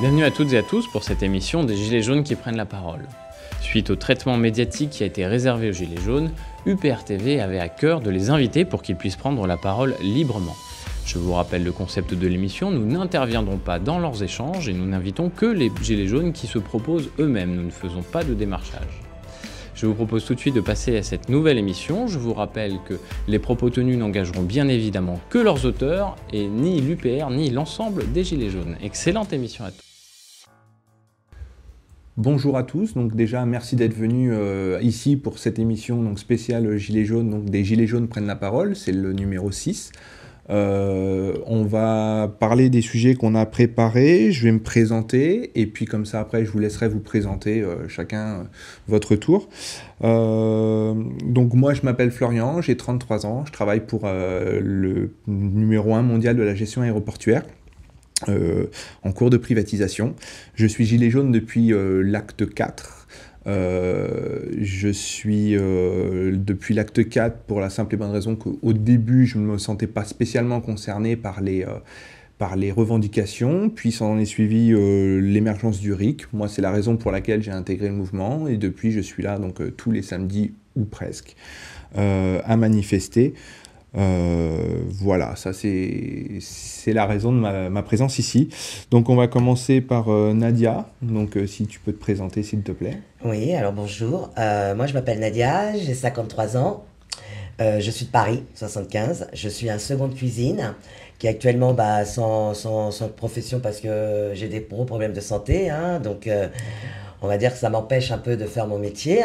[0.00, 2.66] Bienvenue à toutes et à tous pour cette émission des Gilets jaunes qui prennent la
[2.66, 3.08] parole.
[3.60, 6.30] Suite au traitement médiatique qui a été réservé aux Gilets jaunes,
[6.66, 10.54] UPR TV avait à cœur de les inviter pour qu'ils puissent prendre la parole librement.
[11.04, 14.86] Je vous rappelle le concept de l'émission, nous n'interviendrons pas dans leurs échanges et nous
[14.86, 19.00] n'invitons que les Gilets jaunes qui se proposent eux-mêmes, nous ne faisons pas de démarchage.
[19.74, 22.06] Je vous propose tout de suite de passer à cette nouvelle émission.
[22.06, 22.94] Je vous rappelle que
[23.26, 28.22] les propos tenus n'engageront bien évidemment que leurs auteurs et ni l'UPR ni l'ensemble des
[28.22, 28.76] Gilets jaunes.
[28.80, 29.87] Excellente émission à tous.
[32.18, 36.76] Bonjour à tous, donc déjà merci d'être venus euh, ici pour cette émission donc spéciale
[36.76, 39.92] Gilets jaunes, donc des Gilets jaunes prennent la parole, c'est le numéro 6.
[40.50, 45.84] Euh, on va parler des sujets qu'on a préparés, je vais me présenter, et puis
[45.84, 48.48] comme ça après je vous laisserai vous présenter euh, chacun
[48.88, 49.48] votre tour.
[50.02, 56.36] donc moi je m'appelle Florian, j'ai 33 ans, je travaille pour le numéro 1 mondial
[56.36, 57.44] de la gestion aéroportuaire.
[58.28, 58.66] Euh,
[59.04, 60.14] en cours de privatisation.
[60.54, 63.06] Je suis gilet jaune depuis euh, l'acte 4.
[63.46, 69.38] Euh, je suis depuis l'acte 4 pour la simple et bonne raison qu'au début, je
[69.38, 71.64] ne me sentais pas spécialement concerné par les,
[72.36, 74.74] par les revendications, puis ça en est suivi
[75.22, 76.30] l'émergence du RIC.
[76.34, 79.38] Moi, c'est la raison pour laquelle j'ai intégré le mouvement, et depuis, je suis là
[79.38, 81.34] donc tous les samedis ou presque
[81.94, 83.32] à manifester.
[83.98, 88.48] Euh, voilà, ça c'est la raison de ma, présence ici.
[88.90, 90.88] Donc on va commencer par euh, Nadia.
[91.02, 92.98] Donc euh, si tu peux te présenter s'il te plaît.
[93.24, 94.30] Oui, alors bonjour.
[94.36, 96.84] moi je m'appelle Nadia, j'ai 53 ans.
[97.58, 99.28] je suis de Paris, 75.
[99.32, 100.74] Je suis un second de cuisine
[101.18, 105.68] qui actuellement bah, sans, sans, sans, profession parce que j'ai des gros problèmes de santé.
[105.68, 106.30] Hein, donc
[107.20, 109.24] on va dire que ça m'empêche un peu de faire mon métier.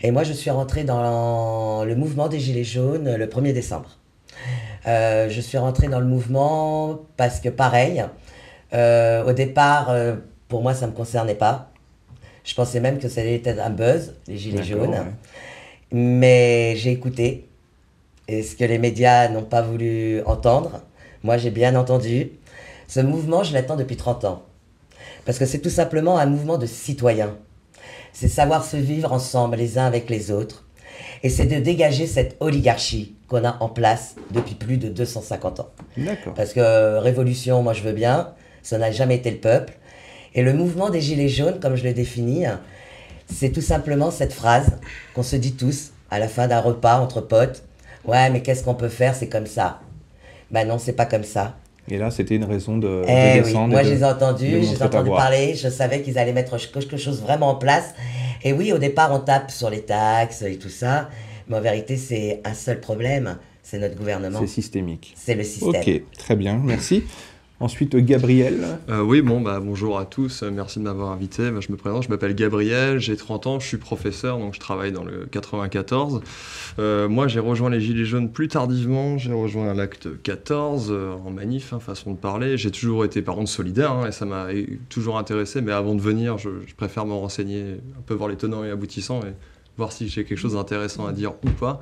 [0.00, 3.98] Et moi, je suis rentrée dans le mouvement des Gilets jaunes le 1er décembre.
[4.86, 8.04] Euh, je suis rentrée dans le mouvement parce que, pareil,
[8.72, 10.16] euh, au départ, euh,
[10.48, 11.70] pour moi, ça ne me concernait pas.
[12.44, 14.96] Je pensais même que ça allait être un buzz, les Gilets jaunes.
[15.92, 17.48] Mais j'ai écouté.
[18.26, 20.82] Et ce que les médias n'ont pas voulu entendre,
[21.22, 22.32] moi, j'ai bien entendu.
[22.88, 24.42] Ce mouvement, je l'attends depuis 30 ans.
[25.24, 27.36] Parce que c'est tout simplement un mouvement de citoyens.
[28.12, 30.64] C'est savoir se vivre ensemble les uns avec les autres.
[31.22, 35.68] Et c'est de dégager cette oligarchie qu'on a en place depuis plus de 250 ans.
[36.34, 38.30] Parce que euh, révolution, moi je veux bien,
[38.62, 39.74] ça n'a jamais été le peuple.
[40.34, 42.44] Et le mouvement des Gilets jaunes, comme je le définis,
[43.26, 44.78] c'est tout simplement cette phrase
[45.14, 47.62] qu'on se dit tous à la fin d'un repas entre potes.
[48.04, 49.14] Ouais, mais qu'est-ce qu'on peut faire?
[49.14, 49.80] C'est comme ça.
[50.50, 51.56] Ben non, c'est pas comme ça.
[51.88, 53.66] Et là, c'était une raison de, eh descendre.
[53.66, 53.70] Oui.
[53.72, 57.20] Moi, je les ai entendus, j'ai entendu parler, je savais qu'ils allaient mettre quelque chose
[57.20, 57.94] vraiment en place.
[58.44, 61.08] Et oui, au départ, on tape sur les taxes et tout ça,
[61.48, 64.40] mais en vérité, c'est un seul problème, c'est notre gouvernement.
[64.40, 65.14] C'est systémique.
[65.16, 65.82] C'est le système.
[65.82, 67.04] Ok, très bien, merci.
[67.62, 68.80] Ensuite, Gabriel.
[68.88, 71.48] Euh, oui, bon, bah, bonjour à tous, merci de m'avoir invité.
[71.52, 74.58] Bah, je me présente, je m'appelle Gabriel, j'ai 30 ans, je suis professeur, donc je
[74.58, 76.22] travaille dans le 94.
[76.80, 81.30] Euh, moi, j'ai rejoint les Gilets jaunes plus tardivement, j'ai rejoint l'acte 14 euh, en
[81.30, 82.58] manif, hein, façon de parler.
[82.58, 84.48] J'ai toujours été par contre solidaire hein, et ça m'a
[84.88, 88.36] toujours intéressé, mais avant de venir, je, je préfère me renseigner, un peu voir les
[88.36, 89.34] tenants et aboutissants et
[89.76, 91.78] voir si j'ai quelque chose d'intéressant à dire ou pas.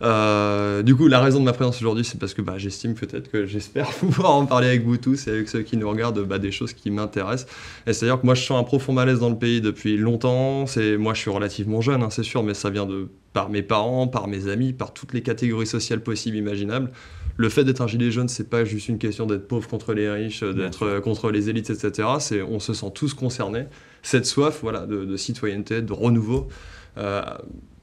[0.00, 3.30] Euh, du coup, la raison de ma présence aujourd'hui, c'est parce que bah, j'estime peut-être
[3.30, 6.38] que j'espère pouvoir en parler avec vous tous et avec ceux qui nous regardent bah,
[6.38, 7.50] des choses qui m'intéressent.
[7.86, 10.66] Et c'est-à-dire que moi, je sens un profond malaise dans le pays depuis longtemps.
[10.66, 13.62] C'est moi, je suis relativement jeune, hein, c'est sûr, mais ça vient de par mes
[13.62, 16.90] parents, par mes amis, par toutes les catégories sociales possibles, imaginables.
[17.36, 20.10] Le fait d'être un gilet jaune, c'est pas juste une question d'être pauvre contre les
[20.10, 22.08] riches, d'être euh, contre les élites, etc.
[22.18, 23.66] C'est on se sent tous concernés.
[24.02, 26.48] Cette soif, voilà, de, citoyenneté, de renouveau.
[26.96, 27.22] Euh,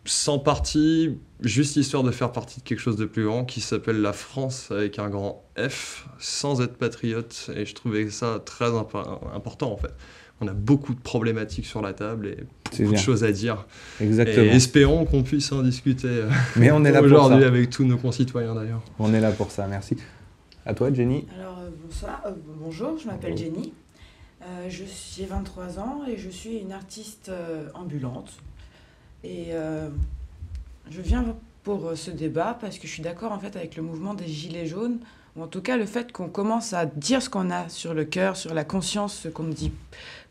[0.06, 4.02] sans parti, juste histoire de faire partie de quelque chose de plus grand qui s'appelle
[4.02, 7.50] la France avec un grand F, sans être patriote.
[7.56, 9.94] Et je trouvais ça très important en fait.
[10.42, 12.38] On a beaucoup de problématiques sur la table et
[12.78, 13.66] beaucoup de choses à dire.
[14.02, 14.46] Exactement.
[14.46, 17.98] Et espérons qu'on puisse en discuter euh, Mais on est là aujourd'hui avec tous nos
[17.98, 18.82] concitoyens d'ailleurs.
[19.00, 19.96] On est là pour ça, merci.
[20.66, 21.26] À toi, Jenny.
[21.40, 23.72] Alors, euh, bonsoir, euh, bonjour, je m'appelle Jenny.
[24.68, 27.32] j'ai 23 ans et je suis une artiste
[27.74, 28.34] ambulante.
[29.26, 29.90] Et euh,
[30.92, 33.82] je viens pour euh, ce débat parce que je suis d'accord en fait avec le
[33.82, 35.00] mouvement des Gilets jaunes,
[35.36, 38.06] ou en tout cas le fait qu'on commence à dire ce qu'on a sur le
[38.06, 39.72] cœur, sur la conscience, ce qu'on dit,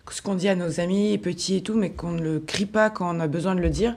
[0.08, 2.88] ce qu'on dit à nos amis petits et tout, mais qu'on ne le crie pas
[2.88, 3.96] quand on a besoin de le dire,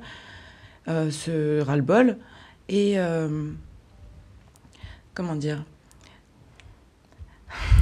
[0.88, 2.18] euh, ce ras-le-bol.
[2.70, 2.98] Et
[5.14, 5.64] comment dire?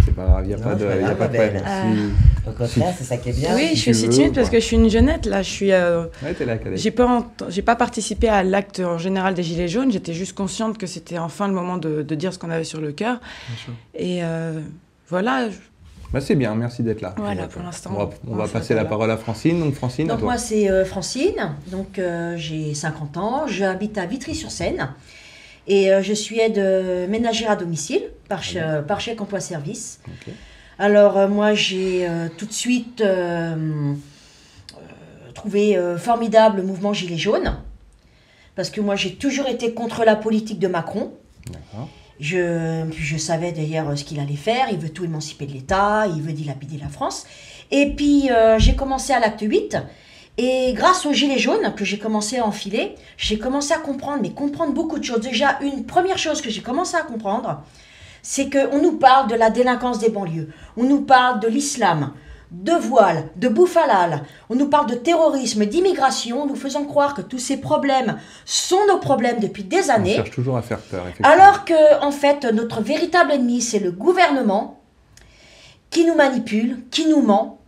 [0.05, 2.13] C'est pas grave, il n'y a, pas de, y a pas de problème.
[2.47, 3.55] Au contraire, c'est ça qui est bien.
[3.55, 5.25] Oui, je suis aussi timide parce que je suis une jeunette.
[5.25, 5.71] Là, je suis.
[5.71, 9.91] Euh, ouais, là, j'ai pas, j'ai pas participé à l'acte en général des Gilets jaunes.
[9.91, 12.79] J'étais juste consciente que c'était enfin le moment de, de dire ce qu'on avait sur
[12.81, 13.19] le cœur.
[13.95, 14.59] Et euh,
[15.09, 15.47] voilà.
[16.13, 17.13] Bah, c'est bien, merci d'être là.
[17.17, 18.89] Voilà, On va- pour l'instant, On va, on on va va passer la là.
[18.89, 19.59] parole à Francine.
[19.59, 20.25] Donc Francine, Donc toi.
[20.29, 24.89] moi c'est euh, Francine, donc euh, j'ai 50 ans, j'habite à Vitry-sur-Seine
[25.67, 28.41] et euh, je suis aide euh, ménagère à domicile par,
[28.87, 29.99] par chèque emploi service.
[30.77, 32.07] Alors euh, moi j'ai
[32.37, 33.03] tout de suite
[35.33, 37.57] trouvé formidable le mouvement Gilets jaunes
[38.55, 41.13] parce que moi j'ai toujours été contre la politique de Macron.
[42.19, 44.67] Je, je savais d'ailleurs ce qu'il allait faire.
[44.71, 47.25] Il veut tout émanciper de l'État, il veut dilapider la France.
[47.71, 49.77] Et puis euh, j'ai commencé à l'acte 8.
[50.37, 54.31] Et grâce aux gilets jaunes que j'ai commencé à enfiler, j'ai commencé à comprendre, mais
[54.31, 55.21] comprendre beaucoup de choses.
[55.21, 57.63] Déjà, une première chose que j'ai commencé à comprendre,
[58.21, 62.11] c'est qu'on nous parle de la délinquance des banlieues, on nous parle de l'islam,
[62.51, 67.21] de voile, de bouffe halal, on nous parle de terrorisme, d'immigration, nous faisant croire que
[67.21, 70.15] tous ces problèmes sont nos problèmes depuis des On années.
[70.15, 71.05] cherche toujours à faire peur.
[71.23, 74.81] Alors que, en fait, notre véritable ennemi, c'est le gouvernement
[75.89, 77.59] qui nous manipule, qui nous ment,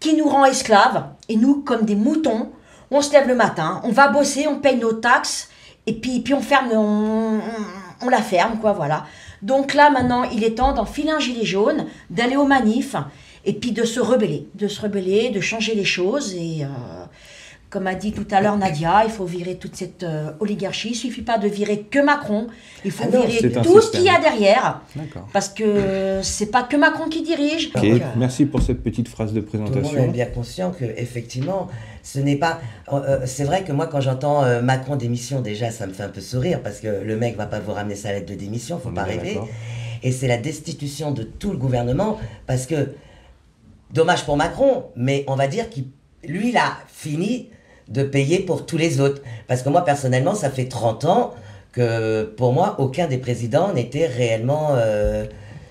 [0.00, 1.04] qui nous rend esclaves.
[1.28, 2.50] Et nous, comme des moutons,
[2.90, 5.50] on se lève le matin, on va bosser, on paye nos taxes,
[5.86, 9.04] et puis, puis on ferme, on, la ferme, quoi, voilà.
[9.42, 12.96] Donc là, maintenant, il est temps d'enfiler un gilet jaune, d'aller aux manifs,
[13.44, 16.34] et puis de se rebeller, de se rebeller, de changer les choses.
[16.34, 16.66] Et euh,
[17.70, 20.90] comme a dit tout à l'heure Nadia, il faut virer toute cette euh, oligarchie.
[20.90, 22.46] Il suffit pas de virer que Macron,
[22.84, 24.80] il faut Ah non, virer tout ce qu'il y a derrière,
[25.32, 27.72] parce que c'est pas que Macron qui dirige.
[27.72, 30.04] Donc, euh, merci pour cette petite phrase de Tout le monde présentation.
[30.04, 31.68] est bien conscient que effectivement,
[32.02, 32.58] ce n'est pas.
[32.92, 36.08] euh, c'est vrai que moi, quand j'entends euh, Macron démission, déjà, ça me fait un
[36.08, 38.88] peu sourire parce que le mec va pas vous ramener sa lettre de démission, faut
[38.88, 39.38] On pas rêver.
[40.02, 42.94] Et c'est la destitution de tout le gouvernement parce que
[43.92, 45.84] dommage pour Macron, mais on va dire qu'il
[46.24, 47.50] lui, il a fini
[47.88, 49.22] de payer pour tous les autres.
[49.46, 51.34] Parce que moi, personnellement, ça fait 30 ans
[51.72, 54.74] que pour moi, aucun des présidents n'était réellement.
[54.76, 55.26] euh,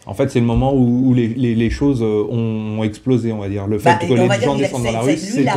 [0.10, 3.40] En fait, c'est le moment où, où les, les- les choses euh, ont explosé, on
[3.40, 3.68] va dire.
[3.68, 5.52] Le fait Bah, que les dire gens descendent dans la c'est- rue, c'est- la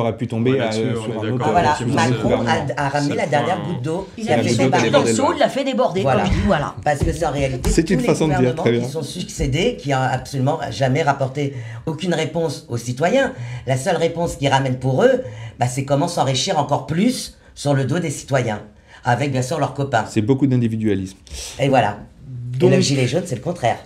[0.00, 3.16] aurait pu tomber Ouais, euh, sur un autre Ah, voilà, Macron a, a ramené C'est
[3.16, 4.08] la le dernière goutte d'eau.
[4.16, 6.22] il C'est a a barres dans seau, il l'a fait déborder, Voilà.
[6.24, 6.32] comme.
[6.82, 8.80] Parce que c'est en réalité C'est tous une les façon de dire, gouvernements très bien.
[8.80, 11.54] qui sont succédés, qui n'ont absolument jamais rapporté
[11.84, 13.32] aucune réponse aux citoyens.
[13.66, 15.20] La seule réponse qu'ils ramènent pour eux,
[15.60, 18.62] bah, c'est comment s'enrichir encore plus sur le dos des citoyens,
[19.04, 20.04] avec bien sûr leurs copains.
[20.08, 21.18] C'est beaucoup d'individualisme.
[21.60, 21.98] Et voilà.
[22.58, 23.78] Donc- Et le gilet jaune, c'est le contraire.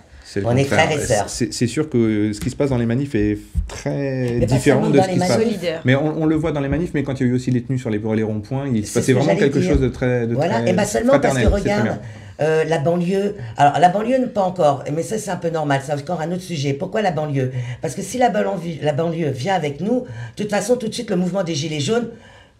[0.45, 1.27] On est frères et sœurs.
[1.27, 3.37] C'est sûr que ce qui se passe dans les manifs est
[3.67, 5.39] très Mais différent de ce qui se passe.
[5.83, 7.51] Mais on, on le voit dans les manifs, mais quand il y a eu aussi
[7.51, 9.71] les tenues sur les, les ronds-points, il se C'est passait vraiment quelque dire.
[9.71, 11.99] chose de très, de Voilà, très et pas seulement parce que regarde, bien.
[12.39, 13.35] euh, la banlieue.
[13.57, 16.43] Alors la banlieue, pas encore, mais ça c'est un peu normal, c'est encore un autre
[16.43, 16.71] sujet.
[16.73, 17.51] Pourquoi la banlieue?
[17.81, 20.05] Parce que si la banlieue, la banlieue vient avec nous,
[20.37, 22.07] de toute façon, tout de suite, le mouvement des Gilets jaunes,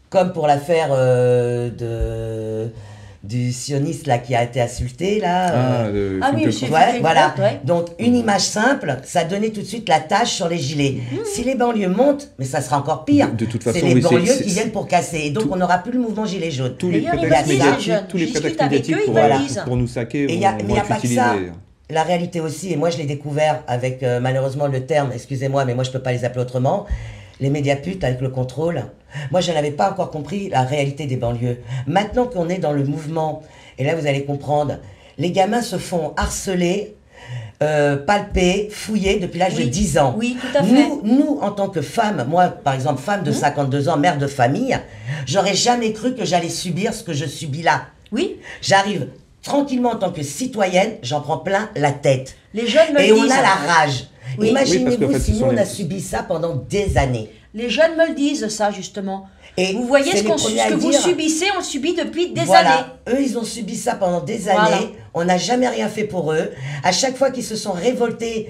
[0.10, 2.70] comme pour l'affaire euh, de
[3.24, 5.46] du sioniste là qui a été insulté là.
[5.54, 6.68] Ah, euh, le Ah oui, monsieur.
[6.70, 7.36] Ouais, voilà.
[7.38, 7.60] ouais.
[7.64, 10.98] Donc une image simple, ça donnait tout de suite la tâche sur les gilets.
[11.32, 13.32] Si les banlieues montent, mais ça sera encore pire.
[13.32, 15.20] De- de toute c'est façon, les oui, c'est- banlieues c'est- qui viennent pour casser.
[15.26, 16.76] Et donc tout- on n'aura plus le mouvement gilet jaune.
[16.78, 20.70] tous les prétextes médiatiques, les les je pour, pour nous saquer Et vont, mais vont
[20.70, 21.36] il y a pas que ça.
[21.92, 25.76] La réalité aussi, et moi je l'ai découvert avec euh, malheureusement le terme, excusez-moi, mais
[25.76, 26.86] moi je peux pas les appeler autrement,
[27.42, 28.84] les médias putes avec le contrôle.
[29.32, 31.58] Moi je n'avais pas encore compris la réalité des banlieues.
[31.88, 33.44] Maintenant qu'on est dans le mouvement,
[33.78, 34.78] et là vous allez comprendre,
[35.18, 36.96] les gamins se font harceler,
[37.62, 39.66] euh, palper, fouiller depuis l'âge Oui.
[39.66, 40.16] de 10 ans.
[40.18, 40.72] Oui, tout à fait.
[40.72, 44.28] Nous, nous, en tant que femme, moi par exemple, femme de 52 ans, mère de
[44.28, 44.80] famille,
[45.28, 47.84] j'aurais jamais cru que j'allais subir ce que je subis là.
[48.12, 49.08] Oui, J'arrive
[49.44, 52.36] tranquillement en tant que citoyenne, j'en prends plein la tête.
[52.54, 53.32] les jeunes me Et le on disent.
[53.32, 54.06] a la rage.
[54.38, 54.48] Oui.
[54.48, 57.30] Oui, parce Imaginez-vous si nous, on a subi ça pendant des années.
[57.54, 59.28] Les jeunes me le disent, ça, justement.
[59.58, 60.24] Et Vous voyez ce, ce
[60.70, 62.72] que vous subissez, on le subit depuis des voilà.
[62.72, 62.86] années.
[63.10, 64.58] Eux, ils ont subi ça pendant des années.
[64.60, 64.82] Voilà.
[65.14, 66.52] On n'a jamais rien fait pour eux.
[66.84, 68.48] À chaque fois qu'ils se sont révoltés,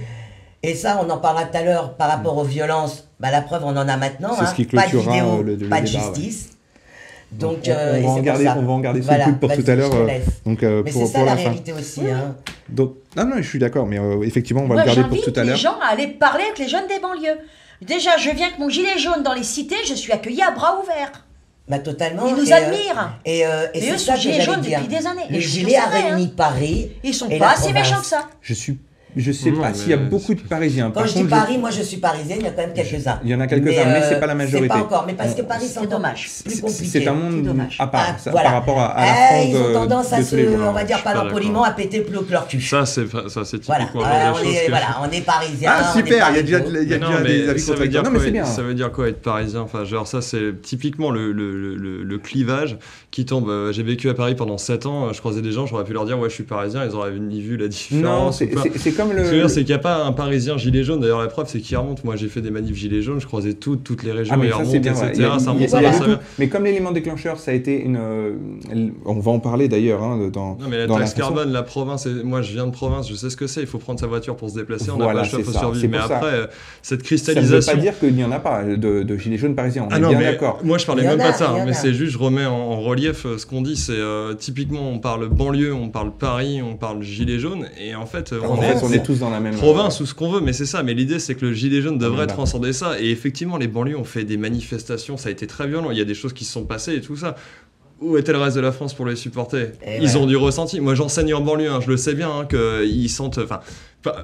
[0.64, 3.64] et ça, on en parlera tout à l'heure par rapport aux violences, bah, la preuve,
[3.66, 4.36] on en a maintenant.
[4.38, 4.54] C'est ce hein.
[4.56, 6.34] qui pas de vidéo, euh, le- le pas de ouais.
[7.32, 9.54] Donc, on, euh, on et va en garder, on va en garder Voilà, coup pour
[9.54, 9.92] tout à l'heure.
[9.94, 10.08] euh.
[10.46, 11.44] Donc euh, Mais pour, c'est ça pour la la fin.
[11.50, 12.02] réalité aussi.
[12.10, 12.36] Hein.
[12.70, 15.24] Donc, non, non, je suis d'accord, mais euh, effectivement, on va Moi, le garder pour
[15.24, 15.58] tout à les l'heure.
[15.58, 17.40] gens à aller parler avec les jeunes des banlieues.
[17.82, 20.80] Déjà, je viens avec mon gilet jaune dans les cités, je suis accueillie à bras
[20.82, 21.26] ouverts.
[21.70, 22.28] Bah, totalement.
[22.28, 23.14] Ils nous Et, euh, admirent.
[23.26, 25.22] Et, euh, et c'est eux sont gilets jaunes depuis des années.
[25.30, 26.34] Le Et gilet a réuni hein.
[26.36, 26.92] Paris.
[27.04, 28.28] Ils sont et pas si méchants que ça.
[28.42, 28.78] Je suis,
[29.16, 30.86] je sais Non, pas mais s'il y a beaucoup de Parisiens.
[30.88, 32.74] Quand Par je dis contre, Paris, moi je suis parisienne, il y a quand même
[32.74, 33.20] quelques-uns.
[33.24, 34.62] Il y en a quelques-uns, mais c'est pas la majorité.
[34.62, 36.30] C'est pas encore, mais parce que Paris c'est dommage.
[36.44, 36.86] plus c'est- compliqué.
[36.86, 37.76] c'est un C'est monde dommage.
[37.80, 38.46] à part, Ah, ça, voilà.
[38.50, 40.72] par rapport à, à la Eh, France ils ont de- tendance à de se, on
[40.72, 42.62] va dire pas poliment, à péter plus haut que leur cul.
[42.62, 45.72] Ça, c'est ça, c'est Voilà, typiquement Euh, le on est, que voilà, on est parisiens.
[45.74, 48.04] Ah super, il y a déjà, y a Mais déjà non, des mais avis contradictoires.
[48.06, 48.46] Non, mais c'est bien.
[48.46, 49.62] ça veut dire quoi être parisien?
[49.62, 52.78] Enfin, genre ça, c'est typiquement le, le, le, le clivage
[53.12, 53.50] qui tombe.
[53.50, 55.08] Euh, J'ai vécu à Paris pendant 7 ans.
[55.08, 56.86] euh, Je croisais des gens, j'aurais pu leur dire ouais, je suis parisien.
[56.86, 58.38] Ils auraient ni vu la Non, différence.
[58.40, 59.18] c'est- c'est comme le.
[59.18, 61.00] Ce que je veux dire, c'est qu'il n'y a pas un Parisien gilet jaune.
[61.02, 62.04] D'ailleurs, la preuve, c'est qu'il remonte.
[62.04, 64.48] Moi, j'ai fait des manifs gilets jaunes, je croisais tout, toutes les régions, Ah, mais
[64.48, 64.94] et ça, remonte, c'est bien.
[64.94, 65.30] etc.
[65.34, 66.20] a- ça remonte, ça va, ça va.
[66.40, 67.98] Mais comme l'élément déclencheur, ça a été une.
[68.00, 68.34] euh,
[69.06, 70.56] On va en parler d'ailleurs hein, dans.
[70.60, 73.16] Non, mais la dans taxe carbone, la province, et- moi je viens de province, je
[73.16, 73.62] sais ce que c'est.
[73.62, 74.92] Il faut prendre sa voiture pour se déplacer.
[74.92, 75.88] On n'a Voilà, pas le choix, survivre.
[75.92, 76.48] Mais après, euh,
[76.82, 77.74] cette Ça ne veut cristallisation.
[77.74, 79.84] pas dire qu'il n'y en a pas de, de gilets jaunes parisiens.
[79.84, 80.60] On Ah est non, bien mais d'accord.
[80.64, 82.80] moi je parlais même a, pas de ça, hein, mais c'est juste, je remets en,
[82.82, 83.76] relief euh, ce qu'on dit.
[83.76, 84.00] C'est
[84.38, 88.91] typiquement, on parle banlieue, on parle Paris, on parle gilet jaune, et en fait, on
[88.91, 89.56] est on est tous dans la même.
[89.56, 90.84] province ou ce qu'on veut, mais c'est ça.
[90.84, 93.00] Mais l'idée, c'est que le gilet jaune devrait transcender ça.
[93.00, 95.92] Et effectivement, les banlieues ont fait des manifestations, ça a été très violent.
[95.92, 97.36] Il y a des choses qui se sont passées et tout ça.
[98.00, 99.74] Où était le reste de la France pour les supporter?
[99.86, 100.16] Et Ils ouais.
[100.16, 100.80] ont du ressenti.
[100.80, 103.38] Moi, j'enseigne en banlieue, hein, je le sais bien, hein, qu'ils sentent.
[103.38, 103.60] Enfin,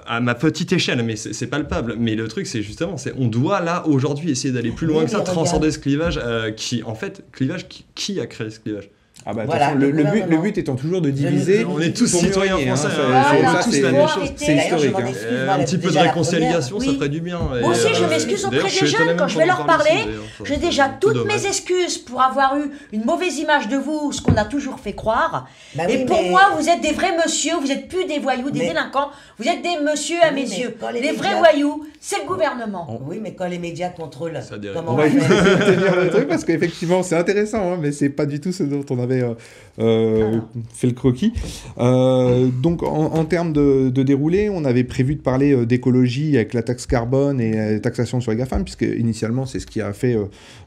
[0.07, 1.95] à ma petite échelle, mais c'est palpable.
[2.00, 5.03] Mais le truc, c'est justement, c'est on doit là aujourd'hui essayer d'aller plus loin Oui,
[5.05, 5.36] que ça, regarde.
[5.36, 8.89] transcender ce clivage euh, qui, en fait, clivage qui, qui a créé ce clivage?
[9.29, 10.41] Ah bah, Voilà, façon, le, but, le gouvernement.
[10.41, 11.65] but étant toujours de diviser.
[11.65, 14.31] On est tous citoyens mieux français, hein, c'est- la même chose.
[14.38, 14.96] C'est D'ailleurs, je historique.
[15.05, 15.12] hein.
[15.25, 17.39] Euh, un petit peu de réconciliation, ça ferait du bien.
[17.65, 20.05] Aussi, je euh, m'excuse auprès des jeunes quand je vais leur parle parler.
[20.46, 24.36] J'ai déjà toutes mes excuses pour avoir eu une mauvaise image de vous, ce qu'on
[24.38, 25.48] a toujours fait croire.
[25.75, 28.50] Bah et pour mais- moi, vous êtes des vrais monsieur, vous êtes plus des voyous,
[28.50, 30.74] des Mais- délinquants, vous êtes des messieurs à Oui, mes yeux.
[30.93, 33.01] les vrais voyous, c'est le gouvernement.
[33.05, 34.39] Oui, mais quand les médias contrôlent,
[34.74, 38.25] comment On va juste tenir le truc parce qu'effectivement c'est intéressant, hein, mais c'est pas
[38.25, 39.33] du tout ce dont on avait euh,
[39.79, 40.39] euh,
[40.74, 41.33] fait le croquis.
[41.77, 46.53] Euh, donc en, en termes de, de déroulé, on avait prévu de parler d'écologie avec
[46.53, 49.93] la taxe carbone et la taxation sur les GAFAM, puisque initialement c'est ce qui a
[49.93, 50.17] fait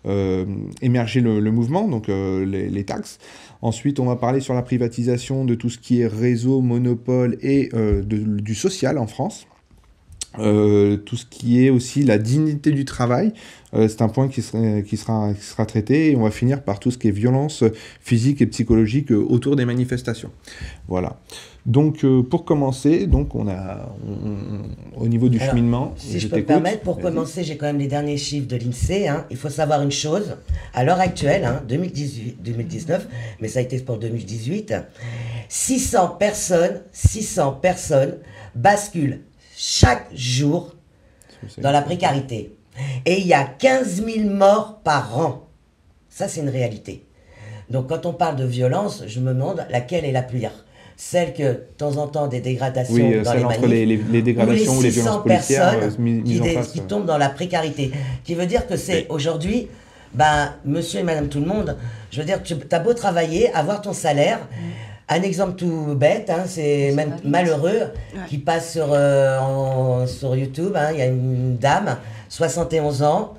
[0.07, 0.45] euh,
[0.83, 3.19] émerger le, le mouvement, donc les, les taxes.
[3.62, 7.69] Ensuite, on va parler sur la privatisation de tout ce qui est réseau, monopole et
[7.73, 9.47] de- du social en France.
[10.38, 13.32] Euh, tout ce qui est aussi la dignité du travail,
[13.75, 16.62] euh, c'est un point qui, serait- qui, sera, qui sera traité et on va finir
[16.62, 17.64] par tout ce qui est violence
[18.00, 20.30] physique et psychologique euh, autour des manifestations.
[20.87, 21.18] Voilà.
[21.66, 25.94] Donc euh, pour commencer, donc on a on- on- au niveau du Alors, cheminement.
[25.96, 29.08] Si je, peux me permettre, pour commencer, j'ai quand même les derniers chiffres de l'INSEE.
[29.08, 29.26] hein.
[29.30, 30.37] Il faut savoir une chose,
[30.75, 33.08] à l'heure actuelle, hein, 2018, 2019,
[33.40, 34.75] mais ça a été pour 2018,
[35.49, 38.14] 600 personnes, 600 personnes
[38.54, 39.20] basculent
[39.64, 40.75] chaque jour
[41.59, 42.57] dans la précarité.
[43.05, 45.47] Et il y a 15 000 morts par an.
[46.09, 47.05] Ça, c'est une réalité.
[47.69, 50.64] Donc, quand on parle de violence, je me demande laquelle est la pire.
[50.97, 53.71] Celle que, de temps en temps, des dégradations Oui, euh, dans celle les entre manifs,
[53.75, 56.45] les, les- les dégradations ou les, 600 violences policières euh, personnes mis- mises qui, en
[56.45, 56.69] dé- face.
[56.69, 56.83] qui euh.
[56.88, 57.90] tombent dans la précarité.
[58.25, 59.69] Qui veut dire que c'est aujourd'hui,
[60.14, 61.76] ben, monsieur et madame tout le monde,
[62.11, 64.40] je veux dire, tu as beau travailler, avoir ton salaire.
[65.12, 68.21] Un exemple tout bête, hein, c'est même malheureux, Ouais.
[68.29, 70.73] qui passe sur, euh, en- sur YouTube.
[70.76, 71.97] hein, Il y a une dame,
[72.29, 73.35] 71 ans,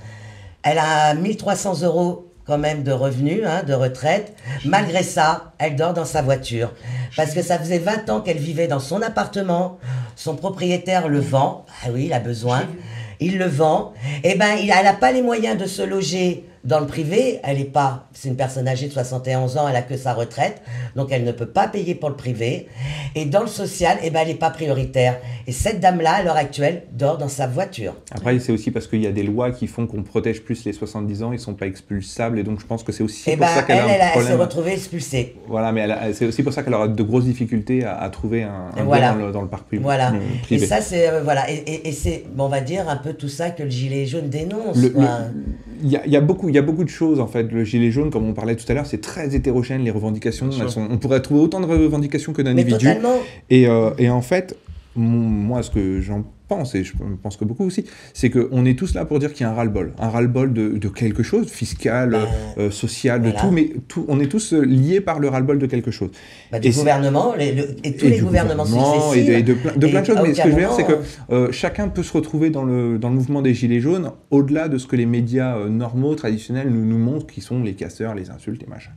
[0.64, 4.34] elle a 1300 euros quand même de revenus, hein, de retraite.
[4.66, 6.74] Malgré ça, elle dort dans sa voiture.
[7.16, 9.78] Parce que ça faisait 20 ans qu'elle vivait dans son appartement.
[10.18, 11.66] Son propriétaire le vend.
[11.86, 12.64] Ah oui, il a besoin.
[13.22, 13.94] Il le vend.
[14.24, 17.40] Eh ben, il, elle n'a pas les moyens de se loger dans le privé.
[17.44, 20.62] Elle est pas, c'est une personne âgée de 71 ans, elle a que sa retraite.
[20.96, 22.68] Donc, elle ne peut pas payer pour le privé.
[23.16, 25.18] Et dans le social, eh ben, elle n'est pas prioritaire.
[25.48, 27.96] Et cette dame-là, à l'heure actuelle, dort dans sa voiture.
[28.12, 30.74] Après, c'est aussi parce qu'il y a des lois qui font qu'on protège plus les
[30.74, 33.46] 70 ans, ils sont pas expulsables, et donc je pense que c'est aussi Et pour
[33.48, 35.36] ben, ça qu'elle elle, a un elle, elle s'est retrouvée expulsée.
[35.48, 38.70] Voilà, mais c'est aussi pour ça qu'elle aura de grosses difficultés à, à trouver un,
[38.78, 39.14] un voilà.
[39.14, 39.84] dans le, dans le parc public.
[39.84, 40.12] Voilà.
[40.12, 40.66] euh, Et privé.
[40.66, 41.50] ça, c'est euh, voilà.
[41.50, 44.30] Et, et- et c'est, on va dire un peu tout ça que le gilet jaune
[44.30, 44.78] dénonce.
[44.78, 44.94] Le-
[45.90, 47.44] y, a, il y a beaucoup, il y a beaucoup de choses en fait.
[47.52, 49.84] Le gilet jaune, comme on parlait tout à l'heure, c'est très hétérogène.
[49.84, 52.86] Les revendications, elles sont- on pourrait trouver autant de revendications que d'individus.
[53.50, 54.56] Et, euh, et en fait,
[54.96, 56.24] mon- moi, ce que j'en
[56.56, 56.94] pense, et je
[57.24, 59.56] pense que beaucoup aussi, c'est qu'on est tous là pour dire qu'il y a un
[59.56, 59.94] ras-le-bol.
[60.00, 62.28] Un ras-le-bol de, de quelque chose, fiscal, Ben,
[62.58, 65.66] euh, social, de tout, mais tout, on est tous euh, liés par le ras-le-bol de
[65.66, 66.10] quelque chose.
[66.52, 69.30] Bah, du Et gouvernement, les- le- et tous Et les gouvernements gouvernement, successifs.
[69.30, 70.18] et de, plein, de Et plein de choses.
[70.24, 70.98] Mais ce que je veux dire, c'est que
[71.32, 74.78] euh, chacun peut se retrouver dans le, dans le mouvement des Gilets jaunes, au-delà de
[74.78, 78.62] ce que les médias normaux, traditionnels, nous, nous montrent, qui sont les casseurs, les insultes,
[78.62, 78.92] les machins.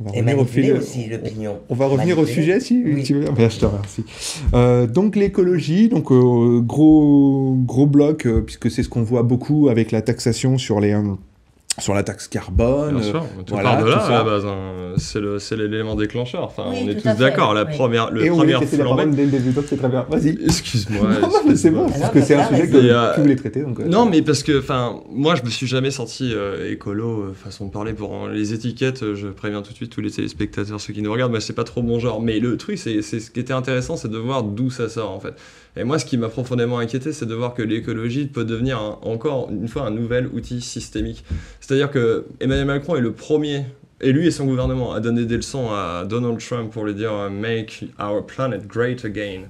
[0.00, 1.58] On va Et revenir au fil- aussi l'opinion.
[1.68, 3.02] on va revenir au sujet, si Oui.
[3.04, 3.26] tu veux.
[3.30, 4.04] Ben, je te remercie.
[4.52, 9.68] Euh, donc l'écologie, donc euh, gros gros bloc, euh, puisque c'est ce qu'on voit beaucoup
[9.68, 11.02] avec la taxation sur les euh,
[11.78, 12.96] sur la taxe carbone.
[12.96, 14.44] Bien euh, sûr, tout voilà, part de là tout à la base.
[14.46, 14.92] hein.
[14.96, 16.44] C'est le- c'est l'élément déclencheur.
[16.44, 17.52] Enfin, Oui, on est tout tous d'accord.
[17.54, 17.74] La oui.
[17.74, 20.06] première, le et on première la flambée- parole dès le début, donc c'est très bien.
[20.08, 20.38] Vas-y.
[20.44, 21.08] Excuse-moi.
[21.20, 23.62] non, non, mais c'est bon, parce que c'est un sujet que euh, tu voulais traiter.
[23.62, 27.20] Donc, euh, Non, mais parce que, enfin, moi, je me suis jamais senti euh, écolo,
[27.22, 27.92] euh, façon de parler.
[27.92, 31.12] Pour les étiquettes, euh, je préviens tout de suite tous les téléspectateurs, ceux qui nous
[31.12, 32.20] regardent, mais c'est pas trop mon genre.
[32.22, 35.10] Mais le truc, c'est c'est ce qui était intéressant, c'est de voir d'où ça sort,
[35.10, 35.34] en fait.
[35.76, 39.50] Et moi, ce qui m'a profondément inquiété, c'est de voir que l'écologie peut devenir encore
[39.50, 41.24] une fois un nouvel outil systémique.
[41.60, 43.64] C'est-à-dire que Emmanuel Macron est le premier
[44.00, 47.12] et lui et son gouvernement a donné des leçons à Donald Trump pour lui dire
[47.12, 49.42] euh, Make our planet great again.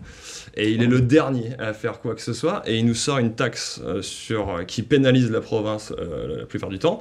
[0.57, 2.63] Et il est le dernier à faire quoi que ce soit.
[2.67, 6.45] Et il nous sort une taxe euh, sur, euh, qui pénalise la province euh, la
[6.47, 7.01] plupart du temps.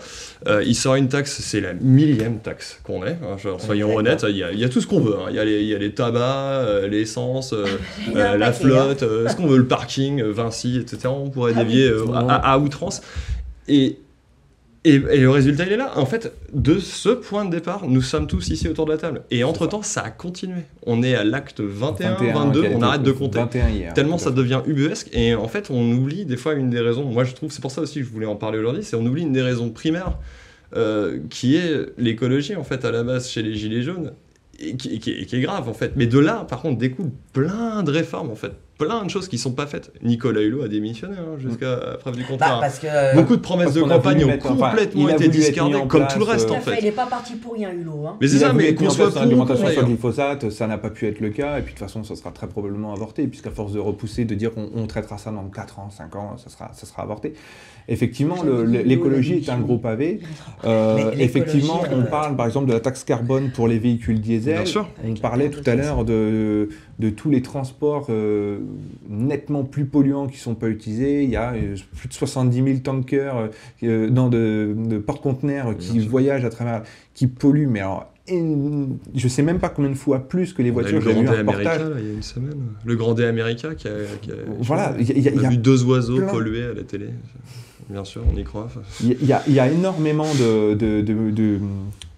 [0.66, 3.18] Il sort une taxe, c'est la millième taxe qu'on ait.
[3.22, 5.16] hein, genre, soyons honnêtes, il y, a, il y a tout ce qu'on veut.
[5.20, 5.28] hein.
[5.30, 7.54] Il y, a les- il y a les tabacs, l'essence,
[8.14, 8.52] la hein.
[8.54, 11.10] flotte, ce qu'on veut, le parking, Vinci, etc.
[11.10, 13.02] On pourrait Ah dévier à, à- à outrance.
[13.68, 13.98] Et,
[14.86, 15.98] et, et le résultat, il est là.
[15.98, 19.22] En fait, de ce point de départ, nous sommes tous ici autour de la table.
[19.32, 20.02] Et entre-temps, ça.
[20.02, 20.62] a continué.
[20.86, 23.40] On est à l'acte 21, 22, qui a on été- arrête de compter.
[23.40, 23.94] 21 hier.
[23.94, 27.24] Tellement ça devient ubuesque et en fait on oublie des fois une des raisons, moi
[27.24, 29.22] je trouve c'est pour ça aussi que je voulais en parler aujourd'hui, c'est on oublie
[29.22, 30.18] une des raisons primaires
[30.76, 34.12] euh, qui est l'écologie en fait à la base chez les gilets jaunes
[34.60, 35.94] et qui, et qui est, et qui est grave en fait.
[35.96, 39.38] Mais de là par contre découlent plein de réformes en fait, plein de choses qui
[39.38, 39.92] sont pas faites.
[40.02, 42.60] Nicolas Hulot a démissionné hein, jusqu'à preuve du Bah, contraire.
[42.60, 43.16] parce que.
[43.16, 46.50] Beaucoup de promesses parce de campagne ont mettre- complètement été discardées comme tout le reste
[46.50, 48.08] euh, en fait, il n'est pas parti pour rien, Hulot.
[48.08, 48.18] Hein.
[48.20, 51.08] Mais c'est ça, mais qu'on soit pour contre, sur le glyphosate, ça n'a pas pu
[51.08, 53.74] être le cas, et puis de toute façon, ça sera très probablement avorté, puisqu'à force
[53.74, 56.72] de repousser, de dire qu'on on traitera ça dans 4 ans, 5 ans, ça sera,
[56.74, 57.34] ça sera avorté.
[57.88, 60.22] Effectivement, l'écologie est un gros pavé.
[60.64, 64.56] Euh, effectivement, on euh, parle par exemple de la taxe carbone pour les véhicules diesel.
[64.56, 64.88] Bien sûr.
[65.04, 66.70] On parlait tout à l'heure de,
[67.00, 68.60] de tous les transports euh,
[69.10, 71.24] nettement plus polluants qui ne sont pas utilisés.
[71.24, 73.50] Il y a euh, plus de 70 000 tankers,
[73.84, 76.84] euh, non, de, de porte-conteneurs qui voyagent à travers,
[77.14, 80.70] qui polluent, mais alors, en- je sais même pas combien de fois plus que les
[80.70, 81.00] On a voitures.
[81.00, 81.82] le Grand un D America reportage.
[81.90, 82.54] là, il y a une semaine.
[82.86, 83.92] Le Grand D America qui a.
[84.22, 86.84] qui a- Voilà, il y a- y a- y vu deux oiseaux pollués à la
[86.84, 87.08] télé.
[87.90, 88.70] Bien sûr, on y croit.
[89.02, 91.60] Il y, a- y y énormément de, de, de- de-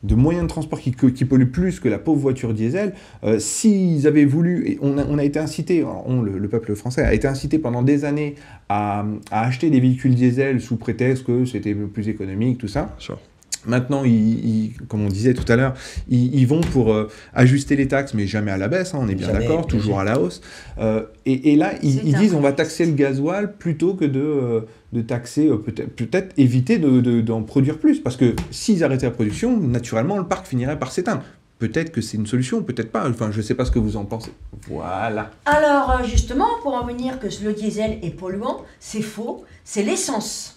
[0.03, 2.93] de moyens de transport qui, qui polluent plus que la pauvre voiture diesel.
[3.23, 6.75] Euh, S'ils avaient voulu, et on a, on a été incité, on, le, le peuple
[6.75, 8.35] français a été incité pendant des années
[8.69, 12.95] à, à acheter des véhicules diesel sous prétexte que c'était plus économique, tout ça.
[12.99, 13.17] Sûr.
[13.67, 15.73] Maintenant, ils, ils- comme on disait tout à l'heure,
[16.09, 19.07] ils, ils vont pour euh, ajuster les taxes, mais jamais à la baisse, hein, on
[19.07, 20.41] est bien d'accord, toujours à la hausse.
[20.77, 24.61] Euh, et, et là, ils, disent on va taxer le gasoil plutôt que de, euh,
[24.93, 27.99] de taxer, peut-être peut éviter d'en de, produire plus.
[27.99, 31.23] Parce que s'ils arrêtaient la production, naturellement, le parc finirait par s'éteindre.
[31.57, 33.09] Peut-être que c'est une solution, peut-être pas.
[33.09, 34.31] Enfin, je ne sais pas ce que vous en pensez.
[34.67, 35.31] Voilà.
[35.45, 39.45] Alors, justement, pour en venir que le diesel est polluant, c'est faux.
[39.63, 40.54] C'est l'essence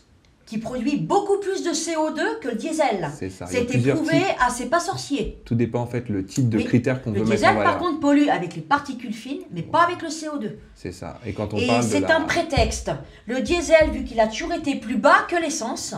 [0.48, 3.10] qui produit beaucoup plus de CO2 que le diesel.
[3.14, 3.44] C'est ça.
[3.68, 5.42] Plusieurs prouvé à C'est pas sorcier.
[5.44, 6.64] Tout dépend en fait le type de Oui.
[6.64, 9.60] critères qu'on Le veut mettre diesel, en par contre, pollue avec les particules fines, mais
[9.60, 10.52] pas avec le CO2.
[10.74, 11.20] C'est ça.
[11.26, 12.16] Et quand on Et parle de c'est la...
[12.16, 12.90] un prétexte.
[13.26, 15.94] Le diesel, vu qu'il a toujours été plus bas que l'essence,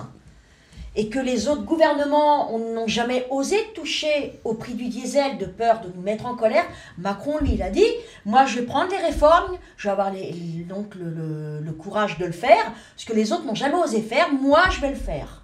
[0.97, 5.45] et que les autres gouvernements on- n'ont jamais osé toucher au prix du diesel de
[5.47, 6.65] peur de nous mettre en colère,
[6.99, 7.87] Macron, lui, il a dit,
[8.27, 10.33] moi, je vais prendre les réformes, je vais avoir les-
[10.69, 14.01] donc le, le- le courage de le faire, ce que les autres n'ont jamais osé
[14.03, 15.43] faire, moi, je vais le faire.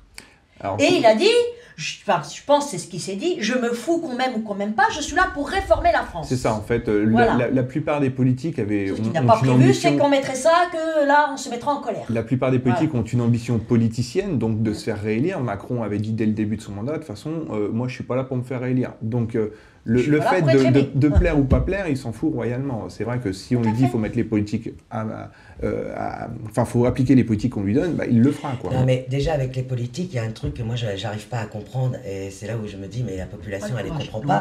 [0.60, 1.28] Alors, Et il a dit,
[1.76, 4.40] je, enfin, je pense c'est ce qu'il s'est dit, je me fous qu'on m'aime ou
[4.40, 6.26] qu'on m'aime pas, je suis là pour réformer la France.
[6.28, 6.88] C'est ça, en fait.
[6.88, 7.36] euh, la- Voilà.
[7.36, 8.86] la, la plupart des politiques avaient.
[8.88, 11.50] Ce ont- qu'il n'a pas prévu, ambition- c'est qu'on mettrait ça, que là, on se
[11.50, 12.06] mettra en colère.
[12.08, 15.40] La plupart des politiques ont une ambition politicienne, donc de se faire réélire.
[15.40, 17.94] Macron avait dit dès le début de son mandat, de toute façon, euh, moi je
[17.94, 18.92] suis pas là pour me faire réélire.
[19.02, 19.52] Donc euh,
[19.86, 22.88] le, le fait de, de- plaire ou pas plaire, il s'en fout royalement.
[22.88, 25.30] C'est vrai que si on lui dit qu'il faut mettre les politiques, à, à-
[25.64, 28.72] euh, à- enfin faut appliquer les politiques qu'on lui donne, bah, il le fera quoi.
[28.72, 31.28] Non, mais déjà, avec les politiques, il y a un truc que moi, je- j'arrive
[31.28, 31.96] pas à comprendre.
[32.04, 34.40] Et c'est là où je me dis, mais la population, elle ne comprend pas.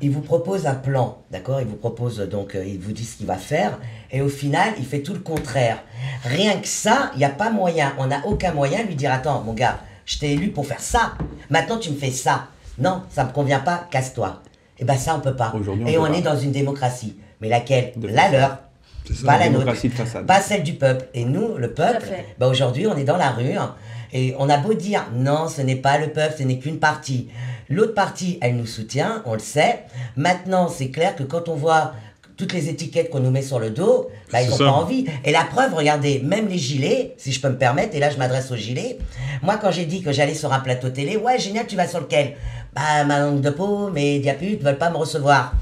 [0.00, 1.60] Il vous propose un plan, d'accord?
[1.60, 3.80] Il vous propose donc, euh, il vous dit ce qu'il va faire,
[4.12, 5.82] et au final, il fait tout le contraire.
[6.22, 9.12] Rien que ça, il n'y a pas moyen, on n'a aucun moyen de lui dire
[9.12, 11.14] Attends, mon gars, je t'ai élu pour faire ça,
[11.50, 12.46] maintenant tu me fais ça.
[12.78, 14.40] Non, ça me convient pas, casse-toi.
[14.80, 15.52] Et ben ça, on peut pas.
[15.54, 16.16] On Et peut on pas.
[16.16, 17.16] est dans une démocratie.
[17.40, 17.92] Mais laquelle?
[17.96, 18.32] De La façade.
[18.40, 18.58] leur,
[19.06, 19.26] C'est ça.
[19.26, 19.58] pas la nôtre.
[19.60, 20.26] Démocratie de façade.
[20.26, 21.06] pas celle du peuple.
[21.14, 23.74] Et nous, le peuple, bah aujourd'hui, on est dans la rue hein,
[24.12, 27.28] et on a beau dire non, ce n'est pas le peuple, ce n'est qu'une partie.
[27.68, 29.80] L'autre partie, elle nous soutient, on le sait.
[30.16, 31.92] Maintenant, c'est clair que quand on voit
[32.38, 35.04] toutes les étiquettes qu'on nous met sur le dos, bah, ils n'ont pas envie.
[35.24, 38.16] Et la preuve, regardez, même les gilets, si je peux me permettre, et là je
[38.16, 38.98] m'adresse aux gilets,
[39.42, 42.00] moi quand j'ai dit que j'allais sur un plateau télé, ouais génial, tu vas sur
[42.00, 42.36] lequel?
[42.74, 45.52] Bah ma langue de peau, mes diaputes veulent pas me recevoir.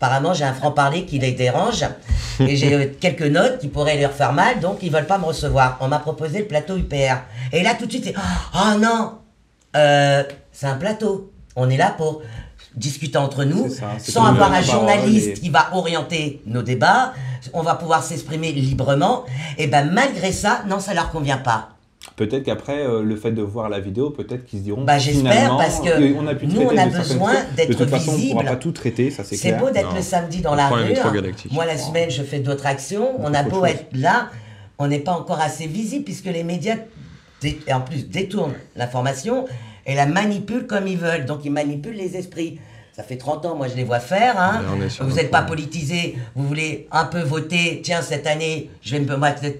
[0.00, 1.84] Apparemment, j'ai un franc-parler qui les dérange
[2.40, 5.24] et j'ai euh, quelques notes qui pourraient leur faire mal, donc ils veulent pas me
[5.24, 5.76] recevoir.
[5.80, 7.16] On m'a proposé le plateau UPR.
[7.52, 8.14] Et là, tout de suite, c'est
[8.54, 9.18] Oh non
[9.76, 11.32] Euh, C'est un plateau.
[11.56, 12.22] On est là pour
[12.76, 17.12] discuter entre nous, ça, sans avoir un journaliste et- qui va orienter nos débats.
[17.52, 19.24] On va pouvoir s'exprimer librement.
[19.56, 21.70] Et ben malgré ça, non, ça leur convient pas.
[22.16, 24.84] Peut-être qu'après euh, le fait de voir la vidéo, peut-être qu'ils se diront.
[24.84, 27.90] Bah, j'espère, finalement, parce que on a pu nous, on a besoin d'être De toute
[27.90, 28.38] façon, on ne visible.
[28.40, 30.94] pourra pas tout traiter, ça c'est beau d'être le samedi dans la rue.
[30.96, 31.22] hein.
[31.52, 33.12] Moi, la semaine, je fais d'autres actions.
[33.20, 34.28] On a beau être là,
[34.78, 36.76] on n'est pas encore assez visible puisque les médias,
[37.72, 39.46] en plus, détournent l'information.
[39.86, 41.24] et la manipulent comme ils veulent.
[41.24, 42.58] Donc ils manipulent les esprits.
[42.92, 44.34] Ça fait 30 ans, moi je les vois faire.
[44.40, 44.60] Hein.
[45.00, 47.80] Vous n'êtes pas politisé, vous voulez un peu voter.
[47.82, 49.06] Tiens, cette année, je vais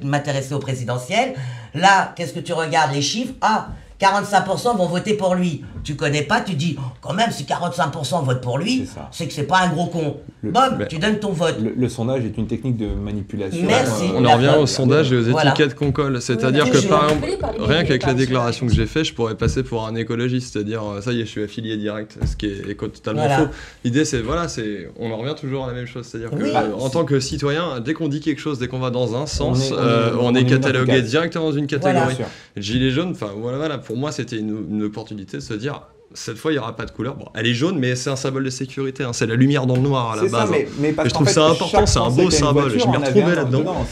[0.03, 1.35] m'intéresser au présidentiel.
[1.75, 3.35] Là, qu'est-ce que tu regardes les chiffres?
[3.41, 3.69] Ah,
[4.01, 5.65] 45% vont voter pour lui.
[5.83, 9.33] Tu connais pas, tu dis, oh, quand même, si 45% votent pour lui, C'est que
[9.33, 10.19] c'est pas un gros con.
[10.43, 11.57] Le- Mais- tu donnes ton vote.
[11.61, 13.65] Le, le sondage est une technique de manipulation.
[13.67, 14.05] Merci.
[14.05, 15.51] Euh, On en revient au sondage et aux Voilà.
[15.51, 16.21] étiquettes qu'on colle.
[16.23, 17.27] C'est-à-dire que par exemple,
[17.59, 21.01] rien qu'avec la déclaration que j'ai faite, je pourrais passer pour un écologiste, c'est-à-dire euh,
[21.01, 23.39] ça y est, je suis affilié direct, ce qui est, est totalement Voilà.
[23.39, 23.49] faux.
[23.85, 26.51] L'idée, c'est voilà, c'est on en revient toujours à la même chose, c'est-à-dire que Oui.
[26.55, 29.27] euh, en tant que citoyen, dès qu'on dit quelque chose, dès qu'on va dans un
[29.27, 31.67] sens, est- on est- euh, on, on est est dans une catalogué directement dans une
[31.67, 31.79] Voilà.
[32.01, 32.15] catégorie.
[32.17, 32.27] sûr.
[32.57, 35.87] Gilet jaune, enfin voilà, voilà, pour moi, c'était une, opportunité de se dire.
[36.14, 37.16] Cette fois, il n'y aura pas de couleur.
[37.16, 39.05] Bon, elle est jaune, mais c'est un symbole de sécurité.
[39.05, 39.12] hein.
[39.12, 40.49] C'est la lumière dans le noir à la ça, base.
[40.49, 40.53] hein.
[40.53, 42.88] mais, mais parce Et je trouve fait, ça important, c'est un beau symbole, voiture je
[42.88, 43.59] m'y retrouvais là-dedans.
[43.59, 43.87] dedans.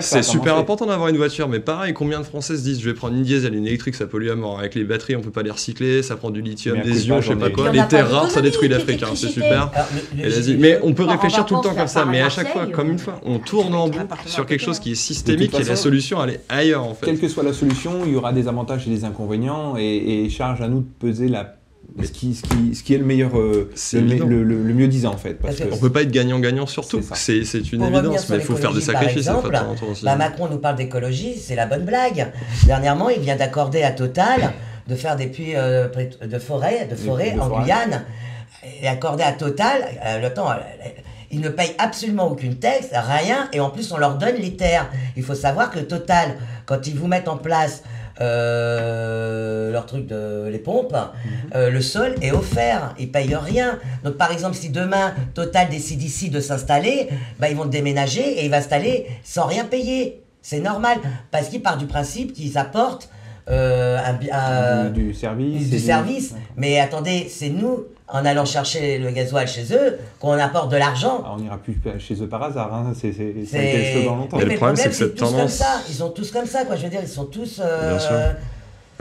[0.00, 2.94] C'est super important d'avoir une voiture, mais pareil, combien de Français se disent je vais
[2.94, 4.60] prendre une diesel, une électrique, ça pollue à mort.
[4.60, 7.20] Avec les batteries, on peut pas les recycler, ça prend du lithium, des de ions,
[7.20, 7.70] je sais j'en pas quoi.
[7.72, 9.70] Les terres rares, ça détruit l'Afrique, hein, c'est super.
[10.58, 12.98] Mais on peut réfléchir tout le temps comme ça, mais à chaque fois, comme une
[12.98, 16.30] fois, on tourne en boucle sur quelque chose qui est systémique et la solution, elle
[16.30, 17.06] est ailleurs en fait.
[17.06, 20.60] Quelle que soit la solution, il y aura des avantages et des inconvénients, et charge
[20.60, 21.39] à nous de peser la,
[22.02, 24.26] ce, qui, ce, qui, ce qui est le meilleur, euh, le, évident.
[24.26, 25.34] le, le- le mieux disant en fait.
[25.34, 27.38] Parce Parce que que- On peut pas être gagnant-gagnant sur tout, C'est
[27.72, 30.04] une Pour évidence, mais il faut faire des par sacrifices en fait, exemple, en aussi.
[30.04, 32.32] Bah, Macron nous parle d'écologie, c'est la bonne blague.
[32.66, 34.52] Dernièrement, il vient d'accorder à Total
[34.88, 35.88] de faire des puits euh,
[36.24, 37.62] de forêt, de forêt de en forêt.
[37.62, 38.04] Guyane.
[38.82, 40.54] Et accordé à Total, euh, le temps, euh,
[41.30, 44.90] ils ne payent absolument aucune taxe, rien, et en plus on leur donne les terres.
[45.16, 47.82] Il faut savoir que Total, quand ils vous mettent en place
[48.20, 50.96] euh, leur truc de les pompes,
[51.54, 53.78] euh, le sol est offert, ils payent rien.
[54.04, 58.44] Donc par exemple, si demain Total décide ici de s'installer, bah, ils vont déménager et
[58.44, 60.22] ils vont s'installer sans rien payer.
[60.42, 60.98] C'est normal,
[61.30, 63.10] parce qu'ils partent du principe qu'ils apportent
[63.50, 63.98] euh,
[64.32, 65.70] un, du, du service.
[65.70, 66.34] du service.
[66.56, 71.22] Mais attendez, c'est nous, en allant chercher le gasoil chez eux, qu'on apporte de l'argent.
[71.24, 72.92] Ah, on n'ira plus chez eux par hasard, hein.
[73.00, 74.36] c'est, slogan longtemps.
[74.36, 75.80] Mais Oui, le mais problème, c'est que c'est cette tous comme tendance- ça.
[75.88, 76.76] Ils sont tous comme ça, quoi.
[76.76, 77.60] Je veux dire, ils sont tous.
[77.64, 78.16] euh, Bien sûr.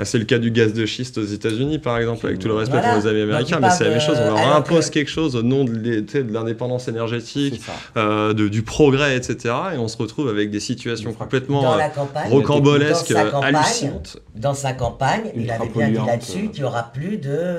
[0.01, 2.53] Ah, c'est le cas du gaz de schiste aux États-unis, par exemple, avec tout le
[2.53, 2.93] respect Voilà.
[2.93, 4.17] pour les amis américains, mais c'est la même chose.
[4.17, 7.61] On leur alors impose que- quelque chose au nom de l'indépendance énergétique,
[7.97, 9.53] euh, de- du progrès, etc.
[9.73, 11.83] Et on se retrouve avec des situations complètement dans euh,
[12.29, 14.17] rocambolesques, dans sa euh, campagne, hallucinantes.
[14.37, 16.47] dans sa campagne, il avait bien dit là-dessus euh.
[16.47, 17.57] qu'il n'y aura plus de,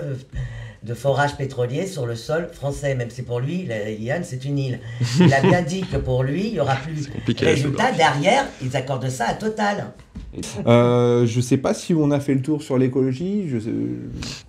[0.82, 4.58] de forage pétrolier sur le sol français, même si pour lui, la Guyane, c'est une
[4.58, 4.80] île.
[5.20, 7.08] Il a bien dit que pour lui, il n'y aura plus.
[7.40, 9.92] la Résultat, derrière, ils accordent ça à Total.
[10.66, 13.48] Euh, je sais pas si on a fait le tour sur l'écologie.
[13.48, 13.58] Je,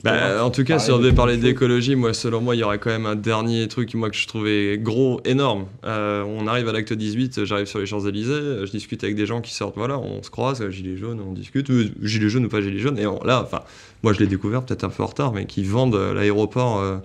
[0.04, 2.64] Bah, en tout cas, si on de devait parler d'écologie, moi, selon moi, il y
[2.64, 5.66] aurait quand même un dernier truc moi, que je trouvais gros, énorme.
[5.86, 9.26] Euh, on arrive à l'acte 18, j'arrive sur les Champs-Élysées, euh, je discute avec des
[9.26, 12.46] gens qui sortent, voilà, on se croise, euh, gilet jaune, on discute, euh, gilet jaune
[12.46, 13.62] ou pas gilet jaune, et on- là, enfin,
[14.04, 16.98] moi je l'ai découvert peut-être un peu en retard, mais qui vendent l'aéroport euh,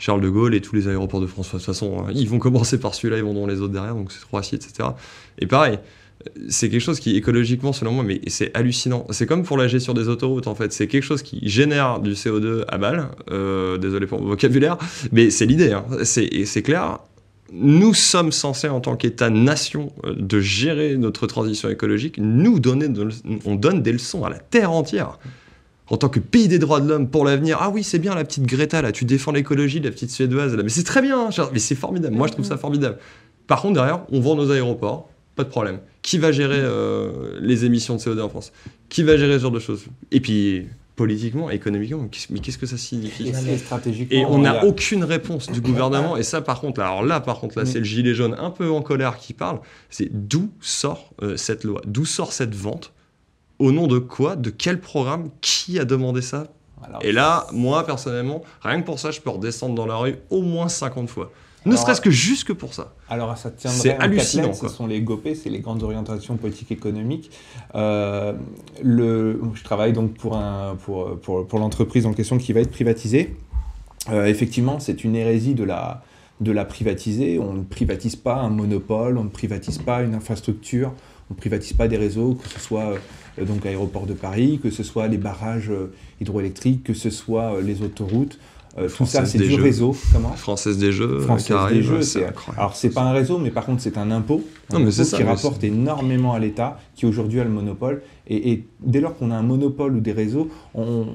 [0.00, 1.46] Charles de Gaulle et tous les aéroports de France.
[1.48, 4.10] De toute façon, euh, ils vont commencer par celui-là, ils vendront les autres derrière, donc
[4.10, 4.88] c'est Roissy, etc.
[5.38, 5.78] Et pareil,
[6.48, 9.06] c'est quelque chose qui écologiquement selon moi mais c'est hallucinant.
[9.10, 10.72] C'est comme pour la gestion des autoroutes en fait.
[10.72, 13.08] C'est quelque chose qui génère du CO2 à balle.
[13.30, 14.76] Euh, désolé pour mon vocabulaire
[15.12, 15.84] mais c'est l'idée hein.
[16.04, 16.98] c'est clair
[17.52, 22.16] nous sommes censés en tant qu'État-nation euh, de gérer notre transition écologique.
[22.18, 22.86] Nous donner
[23.44, 25.18] on donne des leçons à la terre entière.
[25.88, 28.24] En tant que pays des droits de l'homme pour l'avenir, ah oui, c'est bien la
[28.24, 31.48] petite Greta, là, tu défends l'écologie, la petite Suédoise, là, mais c'est très bien, hein,
[31.52, 32.98] mais c'est formidable, moi je trouve ça formidable.
[33.48, 35.80] Par contre, derrière, on vend nos aéroports, pas de problème.
[36.02, 38.52] Qui va gérer euh, les émissions de CO2 en France?
[38.88, 39.84] Qui va gérer ce genre de choses?
[40.10, 43.24] Et puis, politiquement, économiquement, qu'est-ce- mais qu'est-ce que ça signifie?
[44.10, 46.16] Et on n'a a- aucune réponse du gouvernement.
[46.16, 48.50] Et ça, par contre, là, alors là, par contre, là, c'est le gilet jaune un
[48.50, 49.60] peu en colère qui parle.
[49.90, 51.80] C'est d'où sort euh, cette loi?
[51.86, 52.92] D'où sort cette vente?
[53.58, 54.36] Au nom de quoi?
[54.36, 55.30] De quel programme?
[55.42, 56.46] Qui a demandé ça?
[56.82, 60.16] Alors, Et là, moi, personnellement, rien que pour ça, je peux redescendre dans la rue
[60.30, 61.30] au moins 50 fois.
[61.66, 62.94] Ne serait-ce que jusque pour ça.
[63.08, 65.82] Alors ça C'est tiendrait en quatre hallucinant, lettres, ce sont les GOPÉ, c'est les grandes
[65.82, 67.30] orientations politiques économiques.
[67.74, 68.32] Euh,
[68.82, 72.70] le, je travaille donc pour, un, pour, pour, pour l'entreprise en question qui va être
[72.70, 73.36] privatisée.
[74.08, 76.02] Euh, effectivement, c'est une hérésie de la,
[76.40, 77.38] de la privatiser.
[77.38, 80.94] On ne privatise pas un monopole, on ne privatise pas une infrastructure,
[81.30, 82.94] on ne privatise pas des réseaux, que ce soit
[83.38, 85.70] euh, donc l'aéroport de Paris, que ce soit les barrages
[86.22, 88.38] hydroélectriques, que ce soit les autoroutes.
[88.78, 89.62] Euh, tout ça, Française c'est des du Jeux.
[89.62, 89.96] réseau.
[90.12, 92.24] Comment Française des Jeux, euh, Française arrive, des Jeux, c'est
[92.56, 95.00] alors c'est pas un réseau, mais par contre c'est un impôt, un Non, mais c'est
[95.00, 98.02] impôt ça, qui mais rapporte énormément à l'État, qui aujourd'hui a le monopole.
[98.28, 101.06] Et, et dès lors qu'on a un monopole ou des réseaux, on,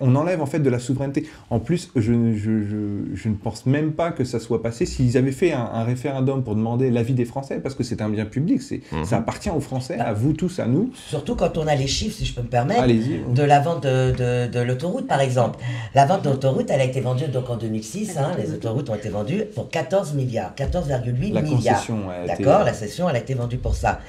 [0.00, 1.28] on enlève en fait de la souveraineté.
[1.50, 5.84] En plus, je, ne pense même pas que ça soit passé s'ils avaient fait un,
[5.84, 9.04] référendum pour demander l'avis des Français, parce que c'est un bien public, c'est, mhm.
[9.04, 10.90] ça appartient aux Français, à vous tous, à nous.
[10.94, 14.60] Surtout quand on a les chiffres, si je peux me permettre, de la vente de,
[14.60, 15.58] l'autoroute, par exemple.
[15.94, 18.94] La vente de l'autoroute, elle a été vendue donc en 2006, hein, les autoroutes ont
[18.94, 21.86] été vendues pour 14 milliards, 14,8 milliards.
[22.26, 24.00] D'accord, la cession, elle a été vendue pour ça.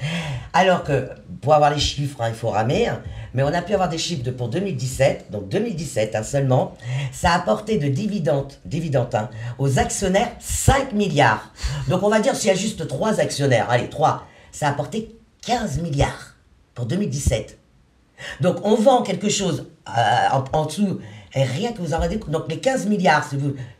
[0.52, 1.08] Alors que,
[1.40, 3.00] pour avoir les chiffres, hein, il faut ramer, hein,
[3.34, 6.76] mais on a pu avoir des chiffres de, pour 2017, donc 2017 hein, seulement,
[7.12, 11.52] ça a apporté de dividendes, dividendes hein, aux actionnaires 5 milliards.
[11.88, 15.16] Donc on va dire s'il y a juste 3 actionnaires, allez 3, ça a apporté
[15.42, 16.36] 15 milliards
[16.74, 17.58] pour 2017.
[18.40, 21.00] Donc on vend quelque chose euh, en, dessous,
[21.34, 23.28] et rien que vous en rendez Donc les 15 milliards,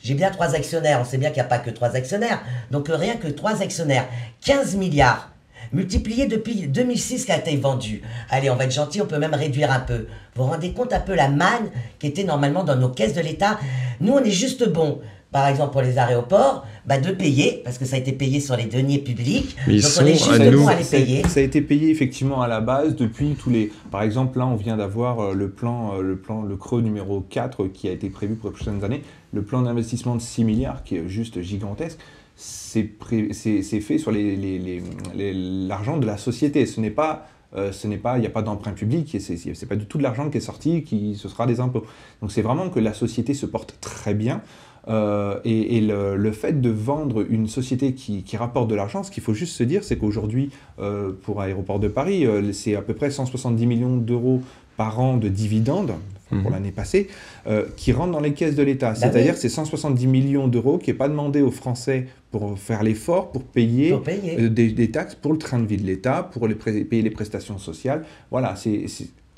[0.03, 2.89] j'ai bien 3 actionnaires, on sait bien qu'il n'y a pas que 3 actionnaires, donc
[2.89, 4.07] rien que 3 actionnaires,
[4.45, 5.31] 15 milliards
[5.73, 8.03] multiplié depuis 2006 qui a été vendu.
[8.29, 10.07] Allez, on va être gentil, on peut même réduire un peu.
[10.35, 13.21] Vous vous rendez compte un peu la manne qui était normalement dans nos caisses de
[13.21, 13.59] l'État?
[14.01, 15.01] Nous, on est juste bon
[15.33, 18.57] par exemple pour les aéroports, bah de payer, parce que ça a été payé sur
[18.57, 19.57] les deniers publics.
[19.67, 21.23] Mais donc on est juste bon à les payer.
[21.29, 23.71] Ça, a été payé effectivement à la base depuis tous les.
[23.91, 27.21] Par exemple, là, on vient d'avoir euh, le plan, euh, le plan, le creux numéro
[27.21, 29.03] 4 qui a été prévu pour les prochaines années,
[29.33, 31.99] le plan d'investissement de 6 milliards qui est juste gigantesque
[32.41, 36.67] c'est fait sur l'argent de la société.
[36.67, 37.27] Ce n'est pas
[37.57, 40.39] euh, il n'y a pas d'emprunt public, ce n'est pas du tout de l'argent qui
[40.39, 41.85] est sorti, qui ce sera des impôts.
[42.21, 44.43] Donc c'est vraiment que la société se porte très bien.
[44.89, 49.35] Euh, et, le, fait de vendre une société qui, rapporte de l'argent, ce qu'il faut
[49.35, 53.67] juste se dire, c'est qu'aujourd'hui, euh, pour Aéroport de Paris, c'est à peu près 170
[53.67, 54.43] millions d'euros
[54.81, 55.93] par an de dividendes,
[56.31, 56.53] pour mhm.
[56.53, 57.09] l'année passée,
[57.47, 58.93] euh, qui rentrent dans les caisses de l'État.
[58.93, 62.83] Bah C'est-à-dire que c'est 170 millions d'euros qui n'est pas demandé aux Français pour faire
[62.83, 66.55] l'effort pour payer, euh, des, taxes pour le train de vie de l'État, pour les
[66.55, 68.07] payer les prestations sociales.
[68.31, 68.87] Voilà, c'est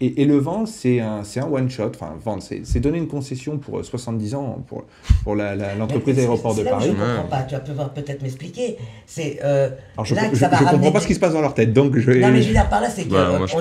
[0.05, 1.93] et, le vendre, c'est un, un one-shot.
[1.95, 4.85] Enfin, vendre, c'est donner une concession pour 70 euh, ans pour,
[5.23, 6.87] pour l'entreprise aéroport de Paris.
[6.89, 7.43] Je ne comprends pas.
[7.43, 8.79] Tu vas peut-être m'expliquer.
[9.07, 9.71] C'est euh,
[10.03, 11.73] je ne comprends pas ce qui se passe dans leur tête.
[11.73, 12.11] Donc je...
[12.11, 13.15] Non, mais je veux dire par là, c'est qu'on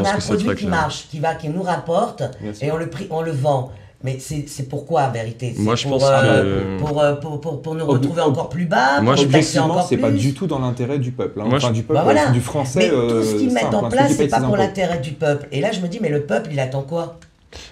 [0.04, 2.24] a un produit qui marche, qui, va, qui nous rapporte,
[2.62, 3.72] et on le, on le vend.
[4.04, 5.54] Mais c'est pourquoi, en vérité?
[5.58, 6.80] Moi, je pense euh, que...
[6.80, 10.34] Pour, pour, pour, pour, nous retrouver encore plus bas, Moi, je pense c'est pas du
[10.34, 11.42] tout dans l'intérêt du peuple.
[11.42, 11.50] Hein.
[11.52, 12.80] enfin, du peuple, bah du français.
[12.80, 15.48] Mais tout ce qu'ils mettent en place, c'est pas pour l'intérêt du peuple.
[15.52, 17.18] Et là, je me dis, mais le peuple, il attend quoi?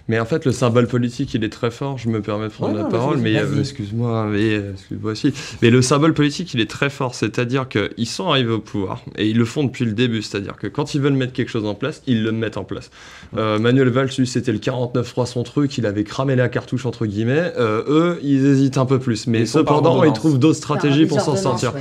[0.07, 1.97] Mais en fait, le symbole politique, il est très fort.
[1.97, 5.33] Je me permets de prendre la parole, mais excuse-moi, mais excuse-moi aussi.
[5.61, 7.15] Mais le symbole politique, il est très fort.
[7.15, 10.21] C'est-à-dire qu'ils sont arrivés au pouvoir et ils le font depuis le début.
[10.21, 12.91] C'est-à-dire que quand ils veulent mettre quelque chose en place, ils le mettent en place.
[13.37, 15.77] Euh, Manuel Valls, c'était le 49-3 son truc.
[15.77, 17.53] Il avait cramé la cartouche entre guillemets.
[17.57, 21.35] Euh, eux, ils hésitent un peu plus, mais cependant, ils trouvent d'autres stratégies pour s'en
[21.35, 21.73] sortir.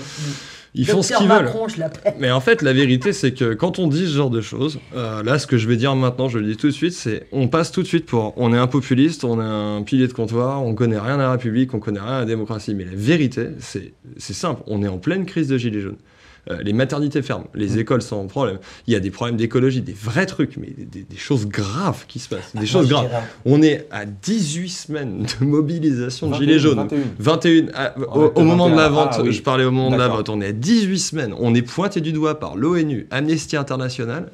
[0.75, 1.51] Ils font ce qu'ils veulent.
[2.19, 5.23] Mais en fait, la vérité, c'est que quand on dit ce genre de choses, euh,
[5.23, 7.49] là, ce que je vais dire maintenant, je le dis tout de suite, c'est on
[7.49, 10.63] passe tout de suite pour on est un populiste, on est un pilier de comptoir,
[10.65, 12.75] on connaît rien à la République, on connaît rien à la démocratie.
[12.75, 13.93] Mais la vérité, c'est
[14.35, 14.63] simple.
[14.67, 15.99] On est en pleine crise de gilets jaunes.
[16.51, 17.79] Euh, les maternités ferment, les mmh.
[17.79, 18.59] écoles sont en problème.
[18.87, 22.29] Il y a des problèmes d'écologie, des vrais trucs, mais des, choses graves qui se
[22.29, 22.55] passent.
[22.55, 23.11] Des ah, choses graves.
[23.45, 26.89] On est à 18 semaines de mobilisation de Gilets jaunes.
[27.19, 27.67] 21.
[27.75, 27.95] Ah,
[28.35, 30.49] au, moment de la vente, ah, je parlais au moment de la vente, on est
[30.49, 31.35] à 18 semaines.
[31.39, 34.31] On est pointé du doigt par l'ONU, Amnesty International.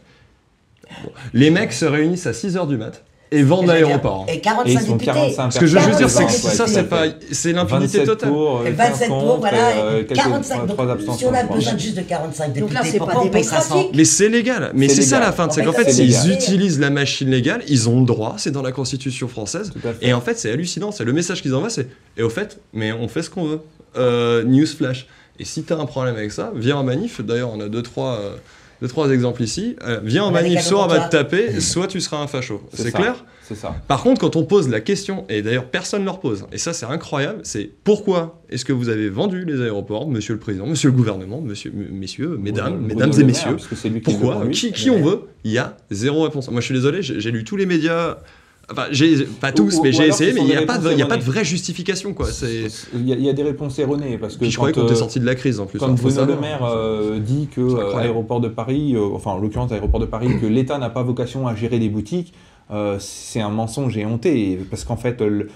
[1.32, 4.26] Les mecs se réunissent à 6 h du mat et vendent l'aéroport.
[4.28, 5.36] Et 45 députés.
[5.50, 8.30] Ce que je veux dire, c'est que ça, c'est pas, c'est l'impunité totale.
[8.30, 10.66] Pour, 27 pour, voilà, 45.
[10.66, 10.78] Donc,
[11.18, 14.28] si on a besoin juste de 45 députés, là, pourquoi on paye 500 Mais c'est
[14.28, 14.70] légal.
[14.74, 15.48] Mais c'est ça la fin.
[15.50, 18.34] C'est qu'en fait, s'ils utilisent la machine légale, ils ont le droit.
[18.38, 19.72] C'est dans la Constitution française.
[20.00, 20.92] Et en fait, c'est hallucinant.
[20.92, 23.60] C'est le message qu'ils envoient, c'est et au fait, mais on fait ce qu'on veut.
[23.96, 25.06] Euh, news flash.
[25.38, 27.20] Et si t'as un problème avec ça, viens en manif.
[27.20, 28.18] D'ailleurs, on a deux trois
[28.84, 29.76] deux, trois exemples ici.
[29.82, 32.60] Euh, viens en manif, soit on va te taper, soit tu seras un facho.
[32.74, 33.74] C'est clair C'est ça.
[33.88, 36.74] Par contre, quand on pose la question, et d'ailleurs personne ne leur pose, et ça
[36.74, 40.90] c'est incroyable, c'est pourquoi est-ce que vous avez vendu les aéroports, monsieur le président, monsieur
[40.90, 43.56] le gouvernement, monsieur, messieurs, mesdames, mesdames et messieurs
[44.04, 46.50] Pourquoi Qui, qui on veut Il y a zéro réponse.
[46.50, 48.18] Moi je suis désolé, j'ai lu tous les médias
[48.70, 48.86] Enfin,
[49.40, 51.44] pas tous, mais j'ai essayé, mais il n'y a, pas de, a pas de vraie
[51.44, 52.14] justification.
[52.14, 52.28] Quoi.
[52.94, 54.16] Il y, a des réponses erronées.
[54.18, 55.78] Parce que Puis je croyais qu'on était sorti de la crise en plus.
[55.78, 59.38] Quand hein, Bruno Le Maire euh, dit que euh, aéroport de Paris, euh, enfin en
[59.38, 62.32] l'occurrence aéroport de Paris, que l'État n'a pas vocation à gérer des boutiques,
[62.98, 64.58] c'est un mensonge éhonté.
[64.70, 65.48] Parce qu'en fait, le,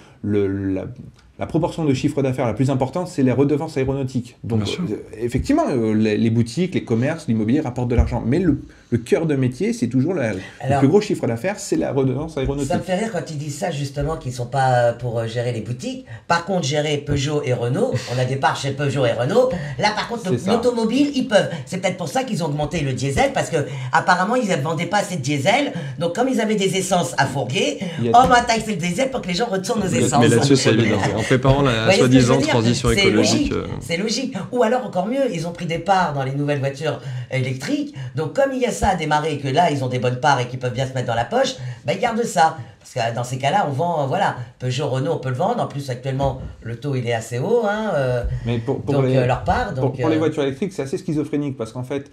[1.39, 4.37] la, proportion de chiffre d'affaires la plus importante, c'est les redevances aéronautiques.
[4.45, 4.79] Donc,
[5.19, 8.23] effectivement, les, les, boutiques, les commerces, l'immobilier rapportent de l'argent.
[8.27, 11.77] Mais le, le cœur de métier, c'est toujours la- le plus gros chiffre d'affaires, c'est
[11.77, 12.83] la redevance Ça me aéronautique.
[12.85, 15.61] fait rire quand ils disent ça, justement, qu'ils sont pas euh, pour euh, gérer les
[15.61, 16.07] boutiques.
[16.27, 19.51] Par contre, gérer Peugeot et Renault, on a des parts chez Peugeot et Renault.
[19.79, 21.49] Là, par contre, l'automobile, ils peuvent.
[21.67, 23.59] C'est peut-être pour ça qu'ils ont augmenté le diesel, parce que
[23.93, 25.73] apparemment, ils ne vendaient pas assez de diesel.
[25.99, 27.79] Donc, comme ils avaient des essences à fourguer,
[28.15, 30.21] on va taxer le diesel pour que les gens retournent aux essences.
[30.23, 30.97] mais là-dessus, c'est évident.
[31.19, 33.51] En préparant la soi-disant transition C'est écologique.
[33.51, 34.35] logique, euh, C'est logique.
[34.53, 37.95] Ou alors encore mieux, ils ont pris des parts dans les nouvelles voitures électriques.
[38.15, 40.21] Donc comme il y a ça à démarrer et que là ils ont des bonnes
[40.21, 42.57] parts et qu'ils peuvent bien se mettre dans la poche, ben ils gardent ça.
[42.81, 45.63] Parce que dans ces cas-là, on vend, euh, voilà, Peugeot, Renault, on peut le vendre.
[45.63, 47.63] En plus actuellement, le taux il est assez haut.
[47.69, 49.75] Hein, euh, Mais pour, pour donc les, euh, leur part.
[49.75, 52.11] pour, Donc, pour les euh, voitures électriques, c'est assez schizophrénique parce qu'en fait,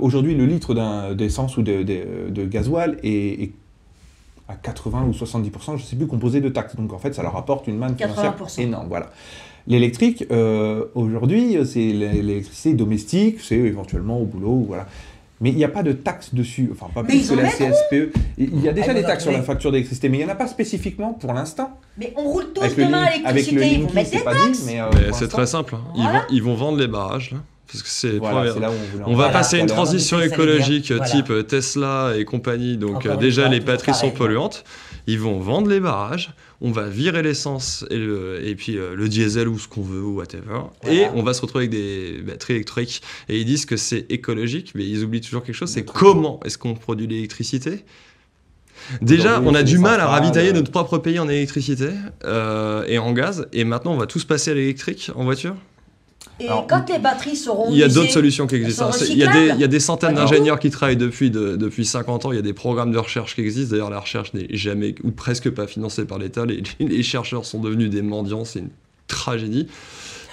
[0.00, 3.52] aujourd'hui, le litre d'un- d'essence ou de, de, de gasoil est, est
[4.48, 6.76] à 80 ou 70%, je ne sais plus, composé de taxes.
[6.76, 8.60] Donc en fait, ça leur apporte une manne financière 80%.
[8.60, 8.88] énorme.
[8.88, 9.06] Voilà.
[9.66, 14.86] L'électrique, euh, aujourd'hui, c'est l'é- l'électricité domestique, c'est éventuellement au boulot, voilà.
[15.40, 17.48] Mais il n'y a pas de taxe dessus, enfin pas Mais plus que la.
[17.48, 18.12] CSPE.
[18.38, 20.32] Il y a déjà Ah, des taxes sur la facture d'électricité, mais il n'y en
[20.32, 21.76] a pas spécifiquement pour l'instant.
[21.98, 24.16] Mais on roule tous Avec demain à link- avec le l'électricité, ils vont mettre c'est
[24.18, 24.60] des pas taxes.
[24.60, 25.74] dit, mais, euh, mais c'est très simple.
[25.74, 25.80] hein.
[25.96, 26.18] Ils, Voilà.
[26.20, 27.38] vont, ils vont vendre les barrages, là.
[27.66, 28.52] Parce que c'est Voilà,
[29.06, 31.06] on va passer à une transition écologique voilà.
[31.06, 32.76] type euh, Tesla et compagnie.
[32.76, 34.12] Donc Encore euh, déjà les batteries sont pareil.
[34.18, 34.62] polluantes.
[35.06, 36.32] Ils vont vendre les barrages.
[36.60, 40.00] On va virer l'essence et, le- et puis euh, le diesel ou ce qu'on veut
[40.02, 40.60] ou whatever.
[40.82, 40.96] Voilà.
[40.96, 43.02] Et on va se retrouver avec des batteries électriques.
[43.28, 45.70] Et ils disent que c'est écologique, mais ils oublient toujours quelque chose.
[45.70, 47.84] C'est comment est-ce qu'on produit l'électricité?
[49.00, 51.90] Déjà, on a du mal à ravitailler euh, notre propre pays en électricité
[52.24, 53.46] euh, et en gaz.
[53.52, 55.54] Et maintenant, on va tous passer à l'électrique en voiture?
[56.42, 58.86] Et Alors, quand les batteries seront Il y a d'autres solutions qui existent.
[58.88, 58.90] hein.
[59.08, 61.56] Il y, a des, recyclables il y a des centaines d'ingénieurs qui travaillent depuis, de-
[61.56, 62.32] depuis 50 ans.
[62.32, 63.72] Il y a des programmes de recherche qui existent.
[63.72, 66.44] D'ailleurs, la recherche n'est jamais ou presque pas financée par l'État.
[66.46, 68.44] Les, les chercheurs sont devenus des mendiants.
[68.44, 68.70] C'est une
[69.06, 69.68] tragédie.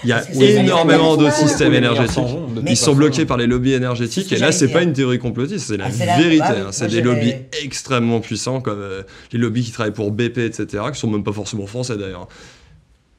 [0.06, 2.24] Il y a énormément de systèmes énergétiques.
[2.68, 4.32] Ils sont bloqués par les lobbies énergétiques.
[4.32, 6.42] Et là, c'est pas une théorie complotiste, c'est la Ah, vérité.
[6.42, 6.72] ah oui, hein.
[6.72, 9.02] C'est des lobbies extrêmement puissants, comme euh,
[9.34, 12.30] les lobbies qui travaillent pour BP, etc., qui sont même pas forcément français d'ailleurs.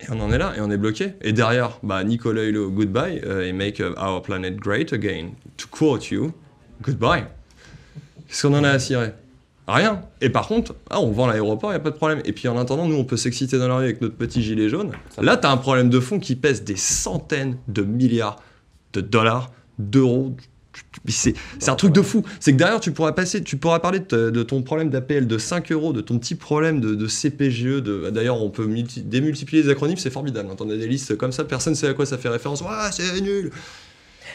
[0.00, 1.12] Et on en est là, et on est bloqué.
[1.20, 5.32] Et derrière, bah, Nicolas Hulot, goodbye, euh, et make uh, our planet great again.
[5.58, 6.32] To quote you,
[6.82, 7.24] goodbye.
[8.28, 9.12] Qu'est-ce qu'on en a à cirer?
[9.66, 10.02] Rien.
[10.20, 12.20] Et par contre, ah, on vend l'aéroport, il n'y a pas de problème.
[12.24, 14.68] Et puis en attendant, nous, on peut s'exciter dans la rue avec notre petit gilet
[14.68, 14.92] jaune.
[15.10, 18.36] Ça Là, tu as un problème de fond qui pèse des centaines de milliards
[18.92, 20.34] de dollars, d'euros.
[21.04, 21.34] Mais C'est
[21.68, 22.22] un truc de fou.
[22.40, 25.72] C'est que derrière, tu pourras passer, tu pourras parler de, ton problème d'APL de 5
[25.72, 27.82] euros, de ton petit problème de, de CPGE.
[27.82, 30.48] De, D'ailleurs, on peut multi- démultiplier les acronymes, c'est formidable.
[30.48, 32.62] Quand on a des listes comme ça, personne ne sait à quoi ça fait référence.
[32.68, 33.50] Ah, c'est nul.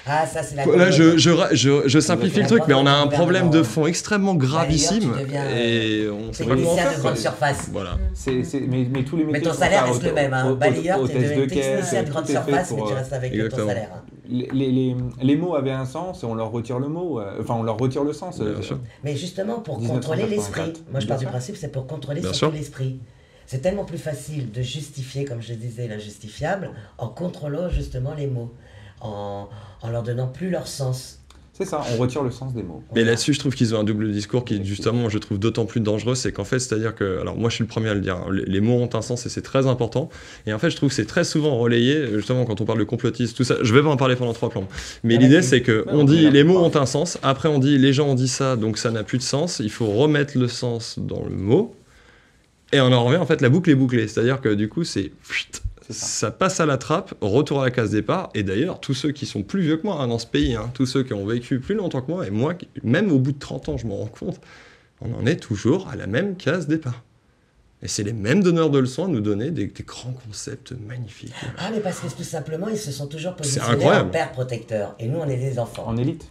[0.07, 2.85] Ah, ça, c'est la Là, je, je, ra- je, je simplifie le truc, mais on
[2.85, 5.13] a un problème de fond extrêmement gravissime.
[5.57, 6.97] Et on sait pas comment technicien faire.
[6.97, 7.69] de grande surface.
[7.71, 7.97] Voilà.
[8.27, 10.33] Mais, mais tous les Mais métiers ton sont salaire reste le même.
[10.33, 10.45] Hein.
[10.47, 12.91] au- au- Balayeur, au tu test es de caisse, technicien de grande surface, mais tu
[12.91, 13.89] euh, restes avec ton salaire.
[14.27, 17.19] Les, les, les- mots avaient un sens et on leur retire le mot.
[17.19, 18.39] euh, Enfin, on leur retire le sens.
[18.39, 18.79] Bien euh, sûr.
[19.03, 20.01] Mais justement, pour 1984.
[20.27, 20.83] contrôler l'esprit.
[20.91, 22.21] Moi, je pars du principe, c'est pour contrôler
[22.53, 22.99] l'esprit.
[23.47, 28.51] C'est tellement plus facile de justifier, comme je disais, l'injustifiable, en contrôlant justement les mots,
[29.01, 29.47] en,
[29.81, 31.19] en leur donnant plus leur sens.
[31.57, 32.83] C'est ça, on retire le sens des mots.
[32.95, 35.79] Mais là-dessus, je trouve qu'ils ont un double discours qui, justement, je trouve d'autant plus
[35.79, 36.13] dangereux.
[36.13, 37.21] C'est qu'en fait, c'est-à-dire que.
[37.21, 38.15] Alors, moi, je suis le premier à le dire.
[38.17, 40.09] hein, les, mots ont un sens et c'est très important.
[40.47, 42.83] Et en fait, je trouve que c'est très souvent relayé, justement, quand on parle de
[42.83, 43.55] complotisme, tout ça.
[43.61, 44.67] Je vais pas en parler pendant trois plans.
[45.05, 47.17] Mais Ah, l'idée, c'est que on dit les mots ont un sens.
[47.23, 49.61] Après, on dit les gens ont dit ça, donc ça n'a plus de sens.
[49.63, 51.73] Il faut remettre le sens dans le mot.
[52.73, 54.09] Et on en revient, en fait, la boucle est bouclée.
[54.09, 55.13] C'est-à-dire que du coup, c'est.
[55.93, 56.05] Ça.
[56.05, 58.29] Ça passe à la trappe, retour à la case départ.
[58.33, 60.71] Et d'ailleurs, tous ceux qui sont plus vieux que moi hein, dans ce pays, hein,
[60.73, 63.39] tous ceux qui ont vécu plus longtemps que moi, et moi, même au bout de
[63.39, 64.39] 30 ans, je m'en rends compte,
[65.01, 67.03] on en est toujours à la même case départ.
[67.81, 71.33] Et c'est les mêmes donneurs de leçons à nous donner des, des grands concepts magnifiques.
[71.57, 74.09] Ah, mais parce que tout simplement, ils se sont toujours positionnés incroyable.
[74.09, 74.95] en père protecteur.
[74.97, 75.85] Et nous, on est des enfants.
[75.85, 76.27] En élite.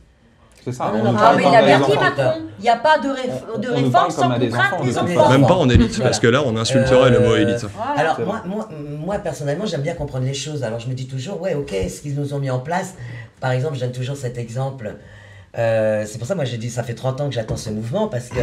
[0.64, 0.84] C'est ça.
[0.84, 1.92] Non, on non, nous non, Ah, mais il a bien dit.
[1.98, 2.32] Macron.
[2.58, 4.96] Il n'y a pas de, réf- On- de on nous réforme sans contrainte enfants, des
[4.98, 5.28] enfants.
[5.30, 7.66] Même pas en élite, parce que là, on insulterait le mot Euh, élite.
[7.76, 8.00] Voilà.
[8.12, 8.68] Alors, moi,
[9.04, 10.64] moi, personnellement, j'aime bien comprendre les choses.
[10.64, 12.94] Alors, je me dis toujours, ouais, ok, ce qu'ils nous ont mis en place.
[13.40, 14.94] Par exemple, je donne toujours cet exemple.
[15.56, 18.08] Euh, c'est pour ça, moi, j'ai dit, ça fait 30 ans que j'attends ce mouvement,
[18.08, 18.40] parce que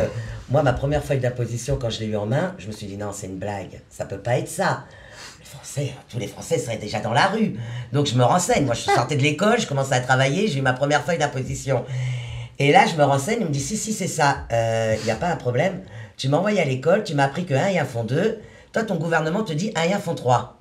[0.50, 2.98] moi, ma première feuille d'imposition, quand je l'ai eu en main, je me suis dit,
[2.98, 3.82] non, c'est une blague.
[3.90, 4.86] Ça peut pas être ça.
[5.40, 7.56] Les Français, tous les Français seraient déjà dans la rue.
[7.92, 8.66] Donc, je me renseigne.
[8.66, 11.86] Moi, je sortais de l'école, je commençais à travailler, j'ai eu ma première feuille d'imposition.
[12.60, 14.46] Et là, je me renseigne, on me dit, si, si, c'est ça.
[14.52, 15.82] Il n'y a pas un problème.
[16.18, 18.40] Tu m'as envoyé à l'école, tu m'as appris que 1 et 1 font 2.
[18.72, 20.60] Toi, ton gouvernement te dit 1 et 1 font 3.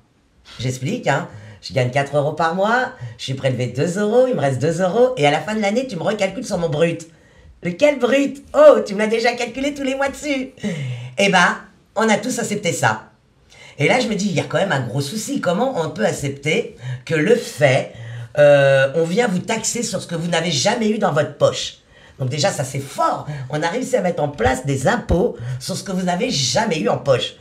[0.59, 1.29] J'explique, hein.
[1.61, 4.81] Je gagne 4 euros par mois, je suis prélevé 2 euros, il me reste 2
[4.81, 7.07] euros, et à la fin de l'année, tu me recalcules sur mon brut.
[7.63, 8.43] Lequel brut?
[8.55, 10.49] Oh, tu me l'as déjà calculé tous les mois dessus.
[11.17, 11.57] Eh ben,
[11.95, 13.11] on a tous accepté ça.
[13.77, 15.41] Et là, je me dis, il y a quand même un gros souci.
[15.41, 17.93] Comment on peut accepter que le fait
[18.37, 21.77] euh, on vient vous taxer sur ce que vous n'avez jamais eu dans votre poche?
[22.17, 23.27] Donc déjà, ça c'est fort.
[23.49, 26.79] On a réussi à mettre en place des impôts sur ce que vous n'avez jamais
[26.79, 27.35] eu en poche.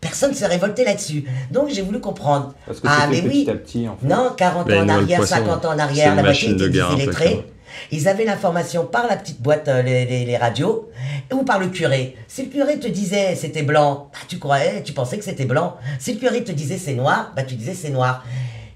[0.00, 1.24] Personne ne s'est révolté là-dessus.
[1.50, 2.54] Donc j'ai voulu comprendre.
[2.66, 3.44] Parce que ah c'est mais oui.
[3.44, 4.06] petit à petit, en fait.
[4.06, 5.34] Non, 40 Ben, ans en arrière, poisson.
[5.36, 7.34] 50 ans en arrière, la machine de était illettrés.
[7.34, 7.44] quoi.
[7.92, 10.90] Ils avaient l'information par la petite boîte, euh, les, les- les radios,
[11.32, 12.16] ou par le curé.
[12.28, 15.76] Si le curé te disait c'était blanc, bah, tu croyais, tu pensais que c'était blanc.
[15.98, 18.24] Si le curé te disait c'est noir, bah, tu disais c'est noir.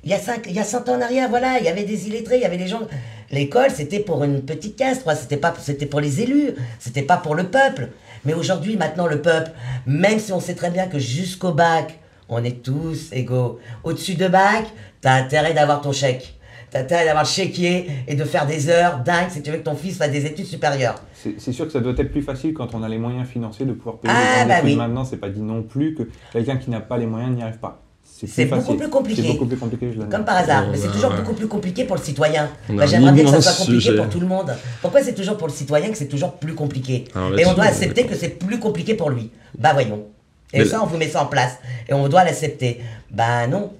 [0.05, 1.85] Il y, a cinq, il y a 100 ans en arrière, voilà, il y avait
[1.85, 2.83] des illettrés, il y avait des gens.
[3.31, 5.15] L'école, c'était pour une petite caste, quoi.
[5.15, 7.89] C'était pas, c'était pour les élus, c'était pas pour le peuple.
[8.25, 9.51] Mais aujourd'hui, maintenant, le peuple,
[9.87, 11.99] même si on sait très bien que jusqu'au bac,
[12.29, 13.59] on est tous égaux.
[13.83, 14.65] Au-dessus de bac,
[15.01, 16.39] t'as intérêt d'avoir ton chèque.
[16.71, 19.63] T'as intérêt d'avoir le chéquier et de faire des heures dingues si tu veux que
[19.63, 20.97] ton fils fasse des études supérieures.
[21.15, 23.73] C'est sûr que ça doit être plus facile quand on a les moyens financiers de
[23.73, 24.75] pouvoir payer Ah, les bah oui.
[24.75, 26.03] Maintenant, c'est pas dit non plus que
[26.33, 27.84] quelqu'un qui n'a pas les moyens n'y arrive pas.
[28.17, 28.77] C'est beaucoup facile.
[28.77, 29.23] plus compliqué.
[29.23, 30.15] C'est beaucoup plus compliqué, je l'admets.
[30.17, 31.17] Comme par hasard, mais c'est toujours ouais.
[31.17, 32.49] beaucoup plus compliqué pour le citoyen.
[32.69, 33.97] Bah, J'aimerais bien que ça soit compliqué sujet.
[33.97, 34.55] pour tout le monde.
[34.81, 37.65] Pourquoi c'est toujours pour le citoyen que c'est toujours plus compliqué Alors Et on doit
[37.65, 38.11] accepter d'accord.
[38.13, 39.31] que c'est plus compliqué pour lui.
[39.59, 40.05] Bah voyons.
[40.53, 41.59] Et Mais ça, on vous met ça en place.
[41.89, 42.81] Et on doit l'accepter.
[43.11, 43.73] Bah non.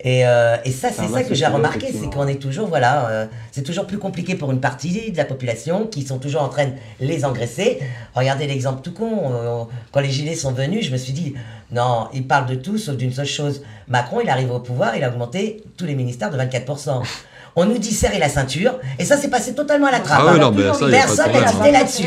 [0.00, 3.08] Et, euh, et ça, c'est Ah, ça que j'ai remarqué, c'est qu'on est toujours, voilà,
[3.08, 6.48] euh, c'est toujours plus compliqué pour une partie de la population qui sont toujours en
[6.48, 7.78] train de les engraisser.
[8.14, 11.34] Regardez l'exemple tout con, euh, quand les gilets sont venus, je me suis dit,
[11.70, 13.62] non, ils parlent de tout sauf d'une seule chose.
[13.88, 17.02] Macron, il arrive au pouvoir, il a augmenté tous les ministères de 24%.
[17.56, 20.20] On nous dit serrer la ceinture, et ça s'est passé totalement à la trappe.
[20.22, 22.04] Ah ouais, non, mais ça, Personne n'a hésité là-dessus.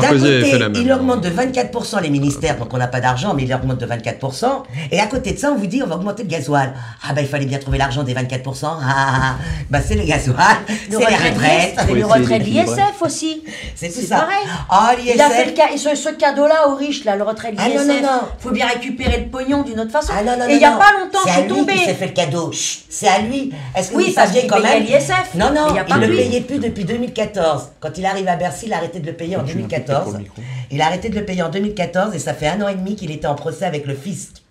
[0.00, 3.54] D'un côté, il augmente de 24% les ministères, donc on n'a pas d'argent, mais il
[3.54, 4.46] augmente de 24%.
[4.92, 6.72] Et à côté de ça, on vous dit on va augmenter le gasoil.
[7.06, 8.64] Ah bah il fallait bien trouver l'argent des 24%.
[8.64, 9.34] Ah, ah, ah.
[9.70, 10.34] bah c'est le gasoil,
[10.68, 13.42] c'est Le les retrait de retraites, Faut le retrait de l'ISF aussi.
[13.74, 14.16] c'est tout C'est ça.
[14.20, 14.44] pareil.
[14.70, 15.90] Ah Il a fait le l'ISF.
[15.90, 17.86] ce, ce cadeau-là aux riches, là, le retrait de Ah, l'ISF.
[17.86, 18.20] non, non, non.
[18.38, 20.12] faut bien récupérer le pognon d'une autre façon.
[20.16, 20.78] Ah non, non, Et il n'y a non.
[20.78, 22.50] pas longtemps, c'est qui s'est fait le cadeau.
[22.88, 23.52] C'est à lui.
[23.76, 25.34] Est-ce que Oui, vous saviez quand même l'ISF.
[25.34, 27.72] Non, non, il il ne payait plus depuis 2014.
[27.80, 29.80] Quand il arrive à Bercy, il a arrêté de le payer en Tu m'as coupé
[29.80, 30.12] pour 2014.
[30.14, 30.42] le micro.
[30.70, 32.96] Il a arrêté de le payer en 2014 et ça fait un an et demi
[32.96, 34.42] qu'il était en procès avec le fisc.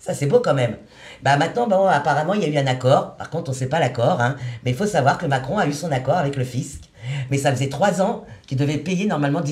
[0.00, 0.76] Ça, c'est beau quand même.
[1.22, 3.16] Bah maintenant, bon, apparemment, il y a eu un accord.
[3.16, 4.20] Par contre, on ne sait pas l'accord.
[4.20, 4.36] Hein.
[4.64, 6.82] Mais il faut savoir que Macron a eu son accord avec le fisc.
[7.30, 9.42] Mais ça faisait trois ans qu'il devait payer normalement.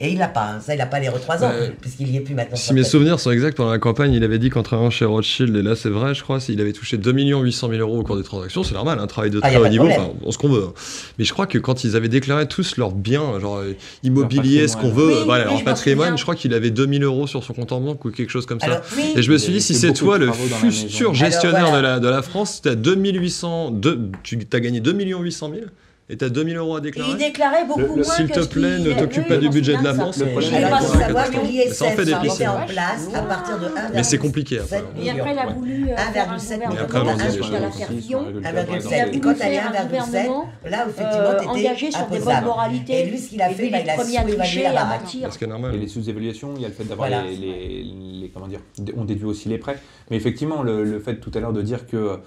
[0.00, 0.54] Et il l'a pas.
[0.56, 0.60] hein.
[0.60, 1.72] Ça, il n'a pas les trois ans, Ouais.
[1.80, 2.56] puisqu'il y est plus maintenant.
[2.56, 5.54] Si mes souvenirs sont exacts, pendant la campagne, il avait dit qu'en travaillant chez Rothschild,
[5.56, 8.16] et là c'est vrai, je crois, s'il avait touché 2 800 000 euros au cours
[8.16, 10.38] des transactions, c'est normal, un travail de Ah, très haut de niveau, enfin, on ce
[10.38, 10.64] qu'on veut.
[10.68, 10.72] hein.
[11.18, 14.76] Mais je crois que quand ils avaient déclaré tous leurs biens, genre euh, immobilier, ce
[14.76, 17.44] qu'on veut, Oui, voilà, oui, leur je patrimoine, je crois qu'il avait 2000 euros sur
[17.44, 18.66] son compte en banque ou quelque chose comme ça.
[18.66, 19.12] Alors, Oui.
[19.16, 21.98] Et je me Il suis dit, si c'est toi de le futur Alors, gestionnaire voilà.
[21.98, 25.66] de, la, de la France, tu as 2800, deux- tu as gagné 2 800 000
[26.10, 28.28] et tu as 2000 euros à Et déclarer il déclarait beaucoup Le- le- moins S'il
[28.30, 29.94] te plaît, ne t'occupe pas du budget de la.
[29.94, 30.18] France.
[30.18, 32.48] Le c'est ça en fait des piscines.
[32.48, 34.82] en place à partir de 1,7 Mais c'est compliqué après.
[35.02, 37.56] Et après, il a voulu euh, faire un 1,7 gouvernement Mais après, allons-y, ajouté les
[37.56, 37.78] à la choses.
[37.78, 38.20] faire Aussi, Fillon.
[38.20, 38.62] sur les résultats, 1,7.
[38.62, 41.46] par Il a Et quand elle est un 1,7, gouvernement, là où effectivement euh, t'étais
[41.50, 42.92] engagé sur des bonnes moralités.
[43.00, 44.70] Et lui, ce qu'il a Et fait, bah, il a le premier à sous-évalué la
[44.70, 45.16] à baraque.
[45.22, 45.78] Parce que Et normal.
[45.78, 48.60] les sous-évaluations, il y a le fait d'avoir les, comment dire,
[48.96, 49.78] on déduit aussi les prêts.
[50.10, 52.18] Mais effectivement, le, fait tout à l'heure de dire que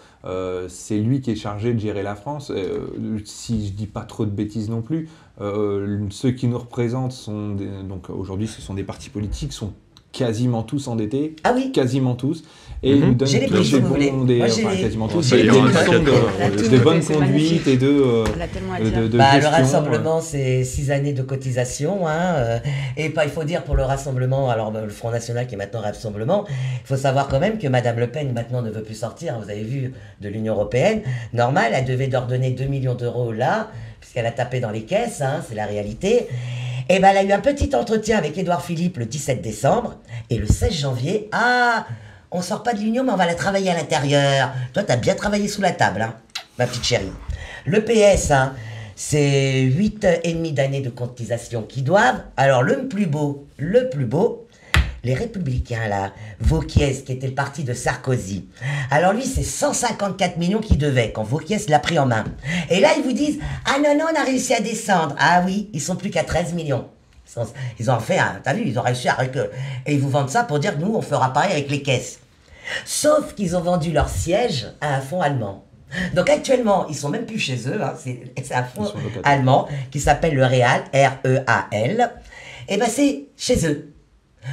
[0.69, 2.51] c'est lui qui est chargé de gérer la France,
[3.25, 5.09] si je dis pas trop de bêtises non plus,
[5.41, 9.53] euh, ceux qui nous représentent sont des- donc aujourd'hui ce sont des partis politiques,
[10.13, 12.43] quasiment tous endettés, Ah oui, quasiment tous,
[12.83, 12.97] et Mhm.
[13.01, 13.57] ils nous donnent des bons,
[14.79, 16.49] quasiment tous, des, ira, des t'inquiète leçons de, pas.
[16.49, 17.15] de C'est bonne magnifique.
[17.17, 18.23] conduite et de, euh,
[19.17, 22.07] Bah, le rassemblement, c'est six années de cotisation.
[22.07, 22.59] Hein, euh,
[22.95, 25.57] et pas, il faut dire pour le rassemblement, alors bah, le Front National qui est
[25.57, 28.95] maintenant Rassemblement, il faut savoir quand même que Madame Le Pen maintenant ne veut plus
[28.95, 31.01] sortir, vous avez vu, de l'Union Européenne.
[31.33, 35.21] Normal, elle devait leur donner 2 millions d'euros là, puisqu'elle a tapé dans les caisses,
[35.21, 36.27] hein, c'est la réalité.
[36.89, 39.95] Et ben, elle a eu un petit entretien avec Édouard Philippe le 17 décembre,
[40.29, 41.85] et le 16 janvier, ah,
[42.31, 44.51] on sort pas de l'Union, mais on va la travailler à l'intérieur.
[44.73, 46.15] Toi, t'as bien travaillé sous la table, hein,
[46.57, 47.11] ma petite chérie.
[47.65, 48.53] Le PS, hein,
[48.95, 52.23] c'est 8 et demi d'années de cotisation qui doivent.
[52.37, 54.42] Alors, le plus beau, le plus beau,
[55.03, 58.47] les Républicains, là, Vauquiez, qui était le parti de Sarkozy.
[58.89, 62.23] Alors lui, c'est 154 millions qu'il devait quand Vauquiez l'a pris en main.
[62.69, 65.15] Et là, ils vous disent, ah non, non, on a réussi à descendre.
[65.19, 66.87] Ah oui, ils sont plus qu'à 13 millions.
[67.79, 69.17] Ils ont fait un, t'as vu, ils ont réussi à...
[69.85, 72.19] Et ils vous vendent ça pour dire, nous, on fera pareil avec les caisses.
[72.85, 75.65] Sauf qu'ils ont vendu leur siège à un fonds allemand.
[76.15, 78.91] Donc actuellement, ils sont même plus chez eux, hein, c'est un fonds
[79.23, 82.11] allemand qui s'appelle le Real, R-E-A-L.
[82.67, 83.92] Et ben c'est chez eux.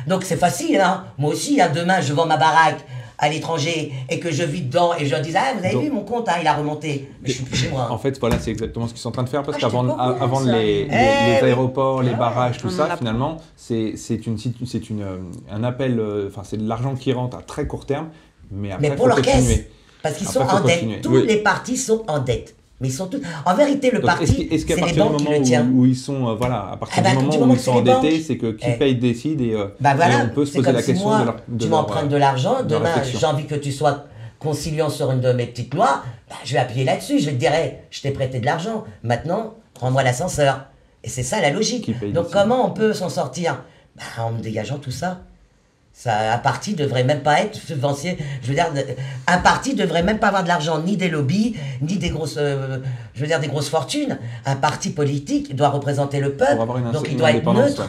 [0.06, 1.04] Donc c'est facile, hein.
[1.18, 2.78] Moi aussi, hein, demain, je vends ma baraque
[3.22, 5.90] à l'étranger et que je vis dedans et je dis, ah, vous avez Donc- vu
[5.90, 7.10] mon compte, hein, il a remonté.
[7.22, 7.82] Mais je suis plus chez moi.
[7.82, 7.92] hein.
[7.92, 9.94] En fait, voilà, c'est exactement ce qu'ils sont en train de faire parce Ah, qu'avant
[9.98, 11.46] avant les, les- Eh les oui.
[11.48, 15.18] aéroports, les Ah barrages, tout on ça, finalement, c'est c'est une, c'est une, euh,
[15.52, 18.08] un appel, euh, enfin, c'est de l'argent qui rentre à très court terme,
[18.50, 19.56] mais après, Mais pour faut leur continuer.
[19.56, 19.64] caisse.
[20.02, 21.06] Parce qu'ils sont en dette.
[21.06, 21.26] Oui.
[21.26, 22.56] les partis sont en dette.
[22.80, 23.20] Mais ils sont tous.
[23.44, 26.28] En vérité, le Donc, parti, est-ce qu'à c'est les partir du moment où, ils sont,
[26.28, 28.66] euh, voilà, à partir bah, du du moment où ils sont endettés, c'est que qui
[28.70, 28.78] Eh.
[28.78, 31.24] paye décide et, euh, Bah et on peut se poser la si question moi, de
[31.26, 34.04] leur, de tu m'empruntes de l'argent, demain j'ai envie que tu sois
[34.38, 37.36] conciliant sur une de mes petites lois, bah, je vais appuyer là-dessus, je vais te
[37.36, 40.64] dire, Hey, je t'ai prêté de l'argent, maintenant, rends-moi l'ascenseur.
[41.04, 41.90] Et c'est ça la logique.
[42.12, 42.32] Donc décide.
[42.32, 43.62] comment on peut s'en sortir?
[43.96, 45.20] Bah, En dégageant tout ça.
[45.92, 48.16] Ça, un parti devrait même pas être subventionné.
[48.42, 48.68] Je veux dire,
[49.26, 52.78] un parti devrait même pas avoir de l'argent ni des lobbies, ni des grosses, euh,
[53.14, 54.18] je veux dire, des grosses fortunes.
[54.46, 57.82] Un parti politique doit représenter le peuple, pour avoir une, donc il doit être neutre.
[57.82, 57.88] ouais.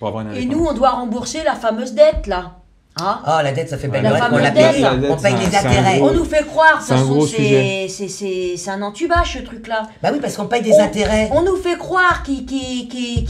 [0.00, 2.54] Pour avoir une Et nous, on doit rembourser la fameuse dette, là.
[3.00, 4.82] Hein Oh, la dette, ça fait belle La lurette qu'on fameuse la dette, paye.
[4.82, 5.98] la dette, On paye un intérêts.
[5.98, 9.82] gros- On nous fait croire, de C'est toute un façon, c'est entubage, ce truc-là.
[10.02, 11.28] Bah oui, parce qu'on paye des On- intérêts.
[11.32, 12.44] On nous fait croire qu'il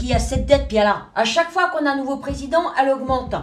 [0.07, 2.89] y a cette dette, puis alors, à chaque fois qu'on a un nouveau président, elle
[2.89, 3.35] augmente.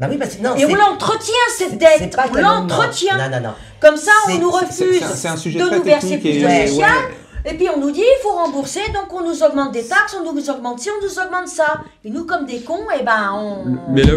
[0.00, 2.16] Bah oui, parce que non, Et on l'entretient, cette dette.
[2.30, 3.18] On l'entretient.
[3.80, 6.90] Comme ça, on nous refuse de nous verser plus de ouais, social.
[6.90, 7.14] ouais.
[7.44, 10.32] Et puis on nous dit, il faut rembourser, donc on nous augmente des taxes, on
[10.32, 11.80] nous augmente ci, on nous augmente ça.
[12.04, 13.92] Et nous, comme des cons, eh ben, on...
[13.92, 14.14] Mais là,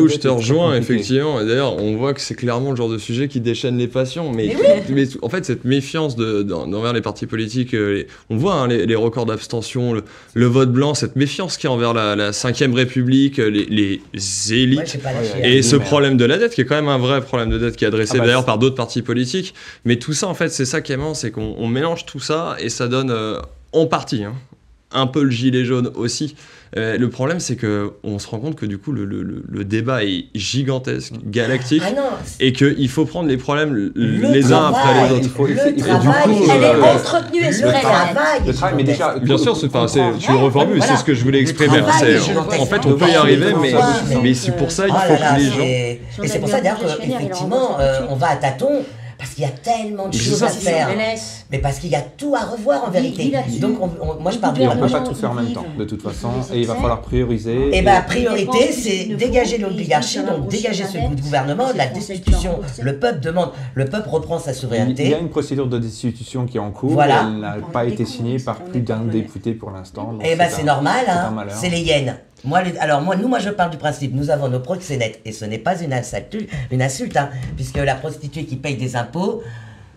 [0.00, 2.98] où je te rejoins, effectivement, et d'ailleurs, on voit que c'est clairement le genre de
[2.98, 4.32] sujet qui déchaîne les passions.
[4.32, 4.56] Mais,
[4.88, 8.68] mais en fait, cette méfiance de, envers les partis politiques, euh, les- on voit hein,
[8.68, 10.02] les, les records d'abstention, le,
[10.34, 13.66] le vote blanc, cette méfiance qui est envers la, la 5ème République, euh, les,
[14.12, 14.74] les élites.
[14.76, 15.50] Moi, j'ai pas Ouais.
[15.56, 17.58] Et ce Mais- problème de la dette, qui est quand même un vrai problème de
[17.58, 19.54] dette, qui est adressé Ah bah, d'ailleurs par d'autres partis politiques.
[19.84, 22.20] Mais tout ça, en fait, c'est ça qui est marrant, c'est qu'on on mélange tout
[22.20, 23.38] ça et ça donne, euh,
[23.72, 24.34] en partie, hein,
[24.92, 26.36] un peu le gilet jaune aussi.
[26.76, 29.42] Euh, le problème, c'est que on se rend compte que du coup, le, le- le-
[29.48, 32.02] le débat est gigantesque, galactique, Ah non,
[32.40, 35.20] et qu'il faut prendre les problèmes Le les uns après les autres.
[35.22, 37.78] Il faut- le il faut- et du coup, Elle est euh, entretenue, le espérée, la
[37.78, 37.82] dette.
[37.82, 38.40] travail.
[38.46, 39.86] Le travail, mais déjà, Bien sûr, c'est enfin,
[40.18, 40.92] tu le reformules, voilà.
[40.92, 41.80] c'est ce que je voulais exprimer.
[41.80, 43.54] en fait, on peut y arriver,
[44.22, 45.60] mais, c'est pour ça, il Oh faut là là, que les gens.
[45.60, 47.76] Et c'est a pour ça d'ailleurs qu'effectivement,
[48.10, 48.82] on va à tâtons,
[49.18, 50.88] parce qu'il y a tellement de choses à faire.
[51.50, 53.32] Mais parce qu'il y a tout à revoir en vérité.
[53.60, 55.34] Donc, on- on- moi, je parle de Et on ne peut pas tout faire en
[55.34, 57.68] même temps, de toute façon, et il va falloir prioriser.
[57.70, 62.60] Et et- bien, priorité, c'est dégager l'oligarchie, donc dégager ce bout de gouvernement, la destitution.
[62.82, 65.16] Le peuple demande, le peuple reprend sa Il y a souveraineté.
[65.20, 67.24] une procédure de destitution qui est en cours, Voilà.
[67.26, 70.12] elle n'a pas été signée par plus d'un député pour l'instant.
[70.12, 71.04] donc Eh ben c'est normal,
[71.48, 71.70] c'est hein.
[71.70, 72.16] les hyènes.
[72.54, 74.14] Alors moi, nous, moi je parle du principe.
[74.14, 76.36] Nous avons nos proxénètes et ce n'est pas une insulte,
[76.70, 79.42] une insulte, hein, puisque la prostituée qui paye des impôts,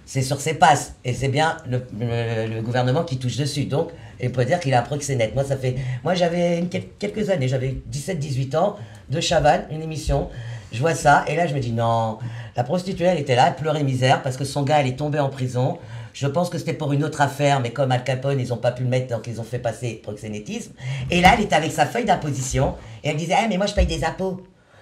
[0.06, 3.66] c'est sur ses passes et c'est bien le, gouvernement qui touche dessus.
[3.66, 5.36] Donc, il peut dire qu'il a un proxénète.
[5.36, 6.64] Moi, ça fait, moi j'avais
[6.98, 8.78] quelques années, j'avais 17-18 ans
[9.10, 10.30] de Chaval, une émission.
[10.72, 12.20] Je vois ça et là je me dis non,
[12.56, 15.20] la prostituée elle était là, elle pleurait misère parce que son gars elle est tombé
[15.20, 15.80] en prison.
[16.14, 18.72] Je pense que c'était pour une autre affaire, mais comme Al Capone, ils n'ont pas
[18.72, 20.72] pu le mettre, donc ils ont fait passer proxénétisme.
[21.12, 23.74] Et là, elle était avec sa feuille d'imposition, et elle disait, ah, mais moi, je
[23.74, 24.42] paye des impôts.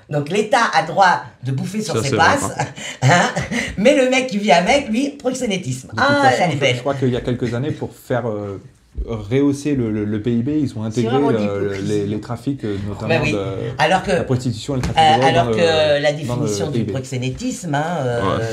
[0.09, 2.49] Donc l'État a droit de bouffer sur Ça, ses passes,
[3.01, 3.29] hein,
[3.77, 5.91] mais le mec qui vit avec, lui, proxénétisme.
[5.97, 6.75] Ah, façon, elle est je, belle.
[6.75, 8.57] je crois qu'il y a quelques années, pour faire euh,
[9.05, 11.87] rehausser le, le- le PIB, ils ont intégré le- l'hypocrisie.
[11.87, 13.33] les, les trafics, euh, notamment Bah oui.
[13.33, 13.43] de
[13.77, 17.97] Alors que, la prostitution et le trafic euh, alors que la définition du proxénétisme, hein,
[17.99, 18.43] euh, Ouais.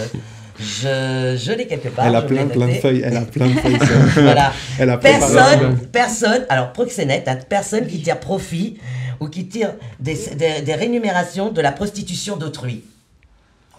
[0.59, 2.07] Je, je l'ai quelque part.
[2.07, 3.79] Elle a plein, plein de feuilles, elle a plein de feuilles.
[4.23, 4.53] Voilà.
[4.79, 8.79] Elle a Personne, personne, alors proxénète, hein, personne qui tire profit
[9.21, 12.85] ou qui tire des, des, des rémunérations de la prostitution d'autrui.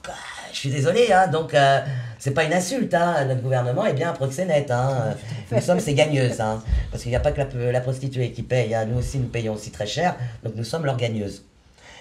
[0.07, 0.11] Euh,
[0.53, 1.79] Je suis désolé, hein, donc euh,
[2.19, 4.71] c'est pas une insulte, hein, notre gouvernement est bien un proxénète.
[4.71, 5.15] Hein,
[5.51, 6.61] nous sommes ses gagneuses, hein,
[6.91, 9.27] parce qu'il n'y a pas que la, la prostituée qui paye, hein, nous aussi nous
[9.27, 11.43] payons aussi très cher, donc nous sommes leurs gagneuses.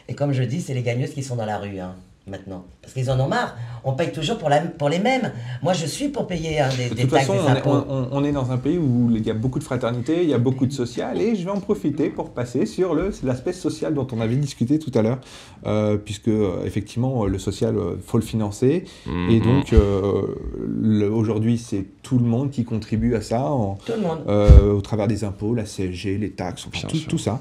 [0.08, 1.94] Et comme je dis, c'est les gagneuses qui sont dans la rue hein,
[2.26, 3.54] maintenant, parce qu'ils en ont marre.
[3.84, 5.30] On paye toujours pour, la, pour les mêmes.
[5.62, 7.58] Moi, je suis pour payer hein, des, De des toute taxes, façon, des on est,
[7.58, 7.84] impôts.
[7.88, 10.34] on- on est dans un pays où il y a beaucoup de fraternité, il y
[10.34, 14.06] a beaucoup de social, et je vais en profiter pour passer sur l'aspect social dont
[14.12, 15.18] on avait discuté tout à l'heure,
[15.66, 19.10] euh, puisque euh, effectivement le social, euh, faut le financer, et
[19.40, 19.42] Mhm.
[19.42, 24.20] donc euh, aujourd'hui c'est tout le monde qui contribue à ça, en- Tout le monde.
[24.28, 27.40] euh, au travers des impôts, la CSG, les taxes, enfin, tout, ça,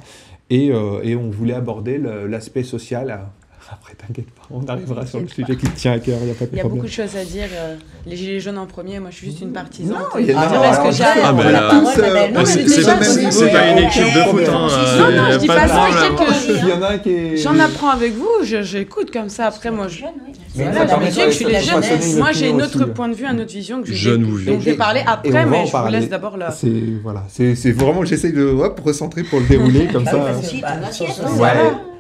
[0.50, 3.12] et, euh, et on voulait aborder l'aspect social.
[3.12, 3.32] à-
[3.72, 6.32] Après, t'inquiète pas, on arrivera sur le sujet qui te tient à cœur, il n'y
[6.32, 6.78] a pas de Il y a problème.
[6.82, 7.48] beaucoup de choses à dire.
[7.54, 9.94] euh, les gilets jaunes en premier, moi je suis juste une partisane.
[9.98, 11.52] Non, il y a- Ah, non, non, parce que j'ai- justement, Ah, on bah, a
[11.52, 14.68] là- tous, Ouais, mais euh, non, Ah, mais c'est pas, une équipe de foot, hein.
[14.70, 16.38] euh, Non, non, je dis pas ça, je problème.
[16.40, 17.36] dis que- un.
[17.38, 19.48] J'en apprends avec vous, je- j'écoute comme ça.
[19.48, 20.34] Après, moi, je, Jeune, oui.
[20.56, 21.82] Mais voilà, ça la musique, je suis les la jeunes.
[22.18, 22.94] Moi, j'ai une opinion autre aussi.
[22.94, 24.54] point de vue, une autre vision que je, Jeune ou vieux.
[24.60, 26.52] je vais parler après, mais je vous laisse d'abord là.
[26.52, 26.70] C'est
[27.02, 30.18] voilà, c'est c'est vraiment j'essaye de hop, recentrer pour le dérouler comme Bah ça.
[30.18, 31.40] que, Aussi, bah, hein.
[31.40, 31.50] Ouais,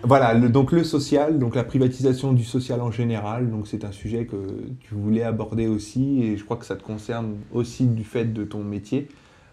[0.04, 0.34] Voilà.
[0.34, 4.26] le- donc le social, donc la privatisation du social en général, donc c'est un sujet
[4.26, 4.36] que
[4.82, 8.43] tu voulais aborder aussi et je crois que ça te concerne aussi du fait de
[8.43, 9.08] ton métier.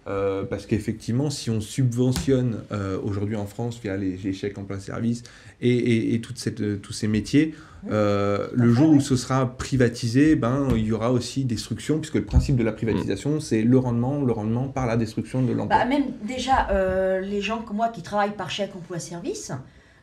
[0.08, 5.22] euh, parce qu'effectivement, si on subventionne euh, aujourd'hui en France via les, les chèques emploi-service
[5.60, 7.54] et, et, et toute cette, euh, tous ces métiers,
[7.90, 12.24] euh, le jour où ce sera privatisé, ben, il y aura aussi destruction, puisque le
[12.24, 15.78] principe de la privatisation, c'est le rendement, le rendement par la destruction de l'emploi.
[15.78, 19.52] Bah, même déjà, les gens comme moi qui travaillent par chèque emploi-service,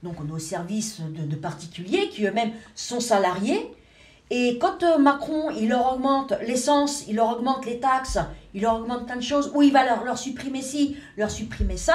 [0.04, 3.72] donc on est au service de, de particuliers qui eux-mêmes sont salariés.
[4.30, 8.20] Et quand euh, Macron, il leur augmente l'essence, il leur augmente les taxes,
[8.54, 11.78] il leur augmente plein de choses, ou il va leur, leur supprimer ci, leur supprimer
[11.78, 11.94] ça,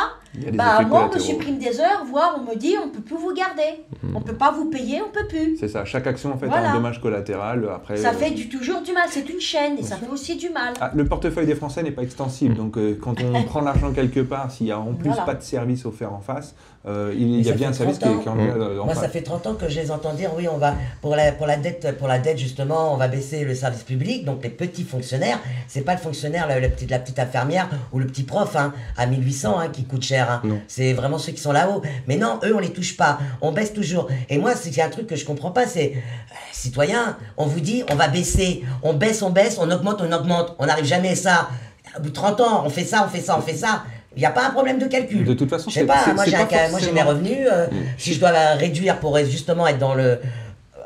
[0.55, 3.35] bah moi on me supprime des heures, voire on me dit on peut plus vous
[3.35, 3.85] garder,
[4.15, 5.57] on peut pas vous payer, on peut plus.
[5.59, 7.69] C'est ça, chaque action en fait a un dommage collatéral.
[7.75, 10.07] Après, Ça euh, fait du, toujours du mal, c'est une chaîne et Bien ça sûr.
[10.07, 10.75] fait aussi du mal.
[10.81, 14.21] Ah, le portefeuille des Français n'est pas extensible, donc euh, quand on prend l'argent quelque
[14.21, 15.23] part, s'il n'y a en plus Voilà.
[15.25, 18.17] pas de service offert en face, euh, il, y a bien un service qui 30
[18.19, 19.05] est, qui est en, euh, en Moi, face.
[19.05, 21.47] ça fait 30 ans que je les entends dire oui, on va pour la pour
[21.47, 24.25] la dette pour la dette justement, on va baisser le service public.
[24.25, 25.39] Donc les petits fonctionnaires,
[25.69, 28.73] c'est pas le fonctionnaire la, la petite la petite infirmière ou le petit prof hein,
[28.97, 30.31] à 1800 hein, qui coûte cher.
[30.31, 30.43] hein.
[30.69, 31.83] C'est vraiment ceux qui sont là-haut.
[32.09, 33.19] Mais non, eux on les touche pas.
[33.41, 34.09] On baisse toujours.
[34.29, 37.85] Et moi, c'est un truc que je comprends pas, c'est euh, citoyens, on vous dit
[37.91, 40.55] on va baisser, on baisse, on baisse, on augmente, on augmente.
[40.59, 41.49] On n'arrive jamais à ça.
[41.99, 43.85] Au bout de 30 ans, on fait ça, on fait ça, on fait ça.
[44.15, 45.25] Il n'y a pas un problème de calcul.
[45.25, 46.05] De toute façon, Je sais pas,
[46.71, 47.39] moi j'ai mes revenus.
[47.51, 47.67] euh,
[47.97, 50.21] Si je dois la réduire pour justement être dans le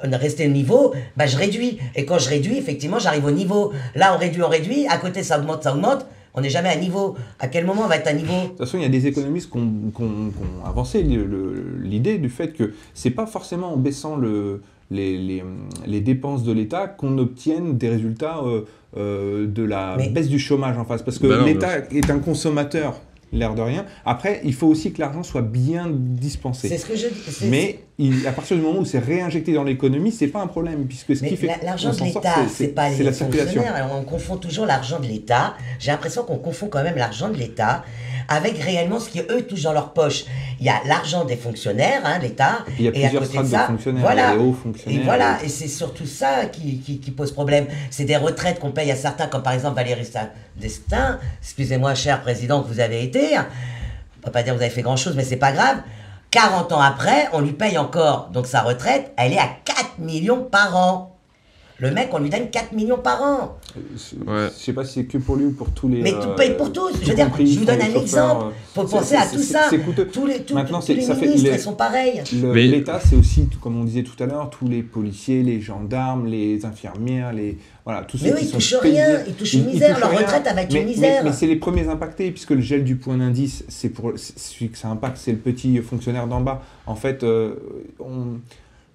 [0.04, 1.78] rester au niveau, bah je réduis.
[1.94, 3.72] Et quand je réduis, effectivement, j'arrive au niveau.
[3.94, 4.86] Là, on réduit, on réduit.
[4.88, 6.06] À côté, ça augmente, ça augmente.
[6.34, 7.16] On n'est jamais à niveau.
[7.40, 9.06] À quel moment on va être à niveau De toute façon, il y a des
[9.06, 10.32] économistes qui ont,
[10.66, 15.42] avancé l'idée du fait que c'est pas forcément en baissant le, les, les,
[15.86, 18.62] les dépenses de l'État qu'on obtienne des résultats euh,
[18.96, 21.02] euh, de la Mais- baisse du chômage en face.
[21.02, 23.00] Parce que Bah non, l'État est un consommateur,
[23.32, 23.84] l'air de rien.
[24.04, 26.68] Après, il faut aussi que l'argent soit bien dispensé.
[26.68, 27.46] C'est ce que je dis.
[27.50, 30.86] Mais il- à partir du moment où c'est réinjecté dans l'économie, c'est pas un problème,
[30.86, 33.62] puisque ce Mais qui fait la- l'argent de l'État, c'est- pas les la circulation.
[33.74, 35.54] Alors, on confond toujours l'argent de l'État.
[35.78, 37.84] J'ai l'impression qu'on confond quand même l'argent de l'État
[38.28, 40.24] avec réellement ce qui eux touchent dans leur poche.
[40.60, 42.64] Il y a l'argent des fonctionnaires, hein, l'État.
[42.78, 44.34] Il y a et à plusieurs côté de fonctionnaires, voilà.
[44.34, 45.00] les hauts Et fonctionnaires.
[45.04, 47.66] voilà, et c'est surtout ça qui, qui, qui pose problème.
[47.90, 50.08] C'est des retraites qu'on paye à certains, comme par exemple Valérie
[50.56, 51.18] Destin.
[51.42, 53.36] Excusez-moi, cher président, que vous avez été.
[53.38, 55.78] On peut pas dire que vous avez fait grand-chose, mais c'est pas grave.
[56.30, 58.30] 40 ans après, on lui paye encore.
[58.32, 61.15] Donc sa retraite, elle est à 4 millions par an.
[61.78, 63.58] Le mec, on lui donne 4 millions par an.
[63.74, 64.48] Je Ouais.
[64.56, 66.00] je sais pas si c'est que pour lui ou pour tous les.
[66.00, 66.92] Mais tout euh, paye pour tous.
[67.02, 68.46] Je veux dire, compris, je vous donne un exemple.
[68.46, 69.66] euh, Faut c'est- penser à tout ça.
[69.68, 70.06] C'est coûteux.
[70.06, 72.22] Tous les, tous, Maintenant, tous les ça fait- ministres, les- ils sont pareils.
[72.40, 75.42] Le- Mais- L'État, c'est aussi, tout comme on disait tout à l'heure, tous les policiers,
[75.42, 79.02] les gendarmes, les infirmières, les voilà, tous Mais ceux oui, qui ils touchent payés.
[79.04, 81.22] rien, ils touchent une misère, leur retraite, elle va être une mais, misère.
[81.24, 84.70] Mais, mais c'est les premiers impactés, puisque le gel du point d'indice, c'est pour celui
[84.70, 86.62] que ça impacte, c'est le petit fonctionnaire d'en bas.
[86.86, 87.54] En fait, euh,
[88.00, 88.38] on-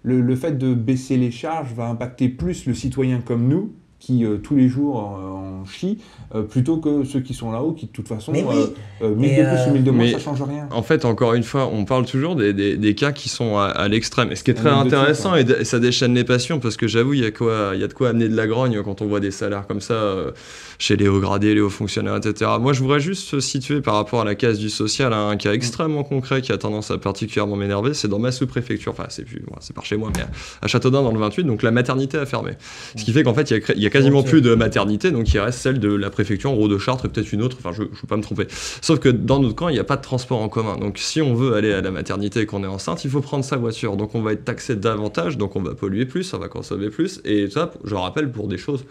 [0.04, 4.26] le, le fait de baisser les charges va impacter plus le citoyen comme nous, qui
[4.26, 6.00] euh, tous les jours en, en chie,
[6.36, 8.56] euh, plutôt que ceux qui sont là-haut, qui de toute façon, Mais oui.
[9.02, 10.68] euh, euh, 1000 Et, de plus euh, ou 1000 de moins, ça change rien.
[10.72, 13.66] En fait, encore une fois, on parle toujours des, des- des cas qui sont à,
[13.66, 14.32] à l'extrême.
[14.32, 17.22] Et ce qui est très intéressant, et, ça déchaîne les passions, parce que j'avoue, il
[17.22, 19.20] y, a quoi- il y a de quoi amener de la grogne quand on voit
[19.20, 20.32] des salaires comme ça euh,
[20.80, 22.50] chez les hauts gradés, les hauts fonctionnaires, etc.
[22.60, 25.38] Moi, je voudrais juste se situer par rapport à la case du social, à un
[25.38, 27.94] cas extrêmement concret qui a tendance à particulièrement m'énerver.
[27.94, 30.24] C'est dans ma sous-préfecture, enfin, c'est plus, bon, c'est par chez moi, mais
[30.64, 32.54] à Châteaudun, dans le 28, donc la maternité a fermé.
[32.96, 34.56] Ce qui fait qu'en fait, il y a, cré- il y a quasiment plus de
[34.56, 37.44] maternité, donc il reste celle de la préfecture, en gros de Chartres, et peut-être une
[37.44, 38.48] autre, enfin, je ne veux pas me tromper.
[38.82, 40.78] Sauf que dans notre camp, il n'y a pas de transport en commun.
[40.78, 43.46] Donc si on veut aller à la maternité et qu'on est enceinte, il faut prendre
[43.46, 43.98] sa voiture.
[43.98, 47.22] Donc on va être taxé davantage, donc on va polluer plus, on va consommer plus.
[47.26, 48.86] Et ça, je rappelle, pour des choses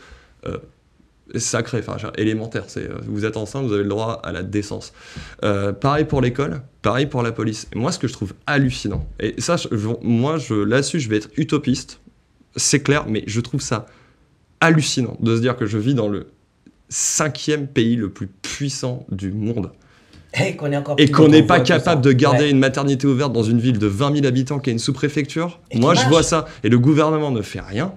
[0.47, 0.59] euh,
[1.37, 2.65] sacrées, enfin élémentaires.
[2.69, 4.93] C'est, euh, vous êtes enceinte, vous avez le droit à la décence.
[5.45, 7.69] Euh, pareil pour l'école, pareil pour la police.
[7.75, 11.09] Et moi, ce que je trouve hallucinant, et ça, je- je- moi, je, là-dessus, je
[11.09, 12.01] vais être utopiste,
[12.57, 13.87] c'est clair, mais je trouve ça
[14.61, 16.29] hallucinant de se dire que je vis dans le
[16.89, 19.71] cinquième pays le plus puissant du monde
[20.43, 22.51] Et qu'on est encore et plus qu'on on n'est pas capable de garder Ouais.
[22.51, 25.61] une maternité ouverte dans une ville de 20 000 habitants qui a une sous-préfecture.
[25.75, 26.11] Moi, je marche.
[26.11, 26.47] vois ça.
[26.65, 27.93] Et le gouvernement ne fait rien.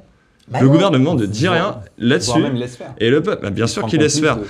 [0.49, 0.74] Bah le non.
[0.74, 2.38] gouvernement ne dit rien là-dessus.
[2.39, 2.93] même laisse faire.
[2.99, 4.38] Et le peuple, bah, bien sûr qu'il laisse faire.
[4.38, 4.43] de-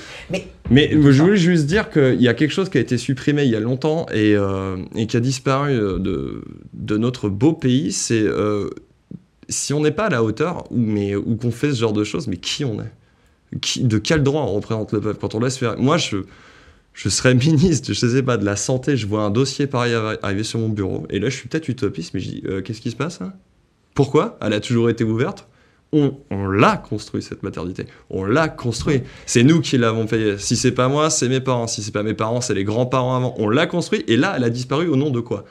[0.72, 3.52] Mais je voulais juste dire qu'il y a quelque chose qui a été supprimé il
[3.52, 6.44] y a longtemps et, euh, et qui a disparu euh, de,
[6.74, 7.92] de notre beau pays.
[7.92, 8.72] C'est euh,
[9.50, 12.38] si on n'est pas à la hauteur ou, qu'on fait ce genre de choses, mais
[12.38, 13.82] qui on est?
[13.82, 15.20] De quel droit on représente le peuple?
[15.20, 16.18] Quand on laisse faire Moi, je,
[16.94, 18.98] je serais ministre, je sais pas, de la santé.
[18.98, 21.70] Je vois un dossier pareil arri- arriver sur mon bureau et là, je suis peut-être
[21.70, 23.34] utopiste, mais je dis euh, qu'est-ce qui se passe hein
[23.94, 24.38] Pourquoi?
[24.42, 25.48] Elle a toujours été ouverte
[25.94, 27.86] on, l'a construit cette maternité.
[28.10, 29.04] On l'a construit.
[29.26, 30.38] C'est nous qui l'avons payé.
[30.38, 31.68] Si c'est pas moi, c'est mes parents.
[31.68, 33.36] Si c'est pas mes parents, c'est les grands-parents avant.
[33.38, 35.46] On l'a construit et là, elle a disparu au nom de quoi?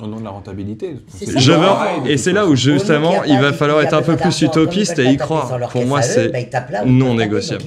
[0.00, 0.94] Au nom de la rentabilité.
[2.06, 4.98] Et c'est là où justement il a va pas- falloir être un peu plus utopiste
[4.98, 5.58] et y croire.
[5.58, 7.64] leur Pour moi, c'est bah, non négociable.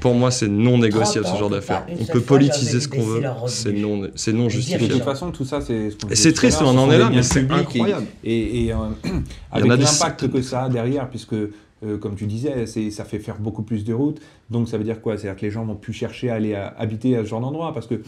[0.00, 1.86] pour moi c'est non négociable 30 ce genre d'affaires.
[2.00, 4.88] On peut politiser ce qu'on veut, c'est non c'est non dire, De justifié.
[4.88, 8.06] toute façon, tout ça, c'est c'est triste, on en est là, mais c'est incroyable.
[8.24, 8.76] Et, et, euh,
[9.52, 13.18] avec a des l'impact que ça a derrière, puisque, euh, comme tu disais, ça fait
[13.20, 14.20] faire beaucoup plus de routes.
[14.50, 15.16] Donc ça veut dire quoi?
[15.16, 17.72] C'est-à-dire que les gens vont plus chercher à aller à- habiter à ce genre d'endroit,
[17.72, 18.00] parce que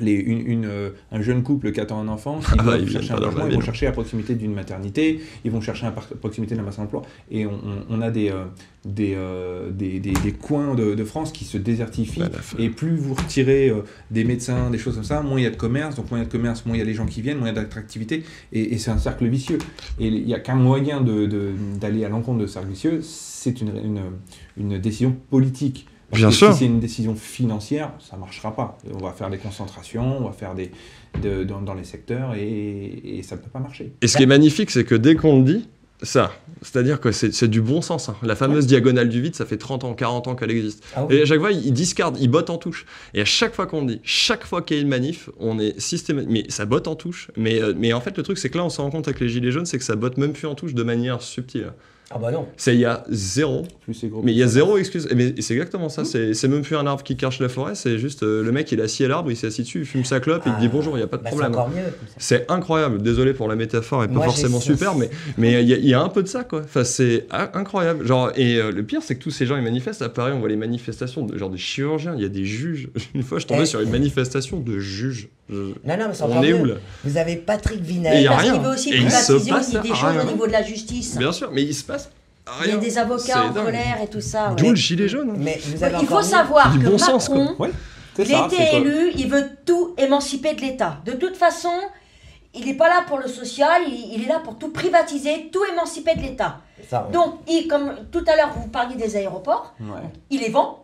[0.00, 3.02] les, une, une, euh, un jeune couple qui attend un enfant, s'ils Ah ils viennent
[3.02, 6.54] chercher un logement, ils vont chercher à proximité d'une maternité, ils vont chercher à proximité
[6.54, 7.02] d'un bassin d'emploi.
[7.30, 8.44] Et on, on- on a des, euh,
[8.84, 12.20] des, euh, des, des- des coins de, de France qui se désertifient.
[12.20, 12.28] Bah.
[12.58, 15.50] Et plus vous retirez euh, des médecins, des choses comme ça, moins il y a
[15.50, 15.96] de commerce.
[15.96, 17.38] Donc moins il y a de commerce, moins il y a les gens qui viennent,
[17.38, 18.22] moins il y a d'attractivité.
[18.52, 19.58] Et, et c'est un cercle vicieux.
[19.98, 23.00] Et il n'y a qu'un moyen de- de- d'aller à l'encontre de ce cercle vicieux,
[23.02, 24.00] c'est une, une,
[24.56, 25.86] une décision politique.
[26.10, 26.52] Parce Bien que sûr.
[26.52, 28.76] Si c'est une décision financière, ça ne marchera pas.
[28.92, 30.70] On va faire des concentrations, on va faire des,
[31.22, 33.92] de- dans, dans les secteurs et, et ça ne peut pas marcher.
[34.02, 35.68] Et ce qui est magnifique, c'est que dès qu'on le dit,
[36.02, 36.32] ça,
[36.62, 38.08] c'est-à-dire que c'est du bon sens.
[38.08, 38.16] hein.
[38.22, 40.82] La fameuse diagonale du vide, ça fait 30 ans, 40 ans qu'elle existe.
[40.96, 41.16] Ah oui.
[41.16, 42.86] Et à chaque fois, ils discardent, ils bottent en touche.
[43.12, 45.58] Et à chaque fois qu'on le dit, chaque fois qu'il y a une manif, on
[45.58, 46.30] est systématique.
[46.32, 47.30] Mais ça botte en touche.
[47.36, 49.20] Mais, euh, mais en fait, le truc, c'est que là, on se rend compte avec
[49.20, 51.72] les Gilets jaunes, c'est que ça botte même plus en touche de manière subtile.
[52.12, 52.48] Ah bah non.
[52.56, 53.62] C'est il y a zéro.
[53.82, 55.06] Plus c'est gros, Mais il y a zéro excuse.
[55.12, 56.04] Et mais c'est exactement ça.
[56.04, 57.76] C'est c'est même plus un arbre qui cache la forêt.
[57.76, 59.84] C'est juste euh, le mec, il est assis à l'arbre, il s'est assis dessus, il
[59.86, 61.30] fume sa clope, et il te dit Ah, bonjour, il n'y a pas de bah,
[61.30, 61.52] c'est problème.
[61.56, 61.84] encore mieux.
[62.18, 63.00] C'est incroyable.
[63.00, 65.08] Désolé pour la métaphore, et pas Moi, forcément super, mais
[65.38, 66.62] mais il y, a- il y a un peu de ça quoi.
[66.64, 68.04] Enfin, c'est in- incroyable.
[68.04, 70.02] Genre et euh, le pire, c'est que tous ces gens ils manifestent.
[70.02, 72.14] À Paris, on voit les manifestations de genre des chirurgiens.
[72.16, 72.88] Il y a des juges.
[73.14, 73.66] Une fois, je tombais Eh.
[73.66, 75.28] sur une manifestation de juges.
[75.50, 76.60] Je- Non, non, mais On est mieux.
[76.60, 76.74] où là
[77.04, 78.16] Vous avez Patrick Et Vinel.
[78.18, 78.52] il y a Parce rien.
[78.52, 80.20] qu'il veut aussi Et il se privatiser aussi des choses rien.
[80.22, 81.16] au niveau de la justice.
[81.16, 82.08] Bien sûr, mais il se passe
[82.62, 82.78] Il y rien.
[82.78, 84.54] a des avocats en colère et tout ça.
[84.56, 84.70] D'où ouais.
[84.70, 85.30] le gilet jaune.
[85.30, 85.36] hein.
[85.38, 87.38] Mais vous Ouais, avez Il faut savoir Du que bon sens, quoi.
[87.38, 87.70] Macron, Ouais,
[88.16, 90.98] c'est il ça, quoi élu, il veut tout émanciper de l'État.
[91.04, 91.70] De toute façon,
[92.54, 95.64] il n'est pas là pour le social, il, il est là pour tout privatiser, tout
[95.72, 96.58] émanciper de l'État.
[96.92, 96.98] Ouais.
[97.12, 100.00] Donc, il, comme tout à l'heure vous parliez des aéroports, Ouais.
[100.30, 100.79] il les vend.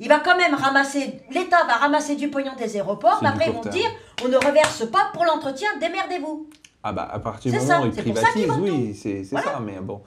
[0.00, 3.52] Il va quand même ramasser, l'État va ramasser du pognon des aéroports, mais après ils
[3.52, 3.74] vont terme.
[3.74, 3.90] dire
[4.24, 6.48] on ne reverse pas pour l'entretien, démerdez-vous.
[6.84, 9.46] Ah bah à partir du moment ça, où ils privatisent, oui, c'est Voilà.
[9.54, 10.00] ça, mais bon.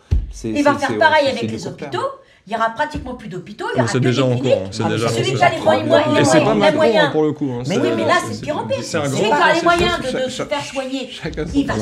[0.45, 1.73] Il va faire pareil avec les terme.
[1.73, 2.07] hôpitaux.
[2.47, 4.43] Il y aura pratiquement plus d'hôpitaux, il y aura c'est que déjà en cliniques.
[4.53, 6.75] cours, c'est Ah, mais déjà celui qui a les moyens, Et c'est pas les Macron
[6.77, 7.05] moyens.
[7.05, 7.51] hein, pour le coup.
[7.53, 7.63] hein.
[7.67, 8.83] Mais oui, mais là, c'est- pire en pire.
[8.83, 11.09] Celui qui a les moyens chaque- de, se faire soigner,
[11.53, 11.73] il, va,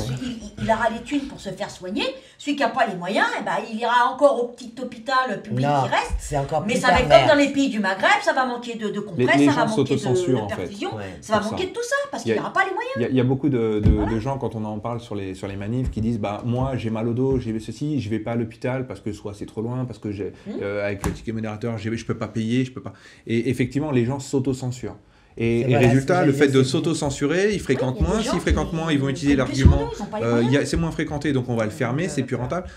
[0.62, 2.04] il, aura les thunes pour se faire soigner.
[2.38, 5.66] Celui qui n'a pas les moyens, eh ben, il ira encore au petit hôpital public
[5.66, 6.14] Non, qui reste.
[6.20, 8.76] c'est encore Mais ça va être comme dans les pays du Maghreb, ça va manquer
[8.76, 10.00] de, de compresses, Les- les ça va manquer de,
[10.32, 10.56] de en fait.
[10.56, 11.70] perfusion, Ouais, ça va manquer ça.
[11.70, 12.94] de tout ça parce qu'il a- n'y aura pas les moyens.
[12.96, 15.00] Il y, a- il y a beaucoup de, de- de gens, quand on en parle
[15.02, 18.00] sur les, sur les manifs, qui disent bah, Moi, j'ai mal au dos, j'ai ceci,
[18.00, 20.52] je vais pas à l'hôpital parce que soit c'est trop loin, parce que j'ai, Mmh.
[20.62, 22.94] euh, avec le ticket modérateur, je peux pas payer, je peux pas.
[23.28, 24.96] Et effectivement, les gens s'autocensurent.
[25.42, 28.22] Et, C'est et voilà, résultat, le fait de s'autocensurer, ils fréquentent Oui, moins.
[28.22, 29.90] S'ils fréquentent moins, ils vont utiliser l'argument
[30.22, 32.68] euh, c'est moins fréquenté, donc on va le fermer, c'est plus rentable.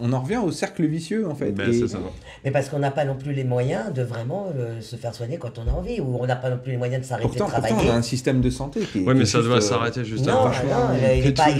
[0.00, 1.52] On en revient au cercle vicieux, en fait.
[1.52, 1.98] Ben, Et- c'est ça.
[2.44, 5.36] Mais parce qu'on n'a pas non plus les moyens de vraiment euh, se faire soigner
[5.36, 7.46] quand on a envie, ou on n'a pas non plus les moyens de s'arrêter Pourtant,
[7.46, 7.90] de pourtant, travailler.
[7.90, 9.02] on a un système de santé qui est.
[9.02, 10.48] Ouais, mais ça doit euh, s'arrêter juste non, avant.
[10.48, 11.50] non, il est Pétou pas,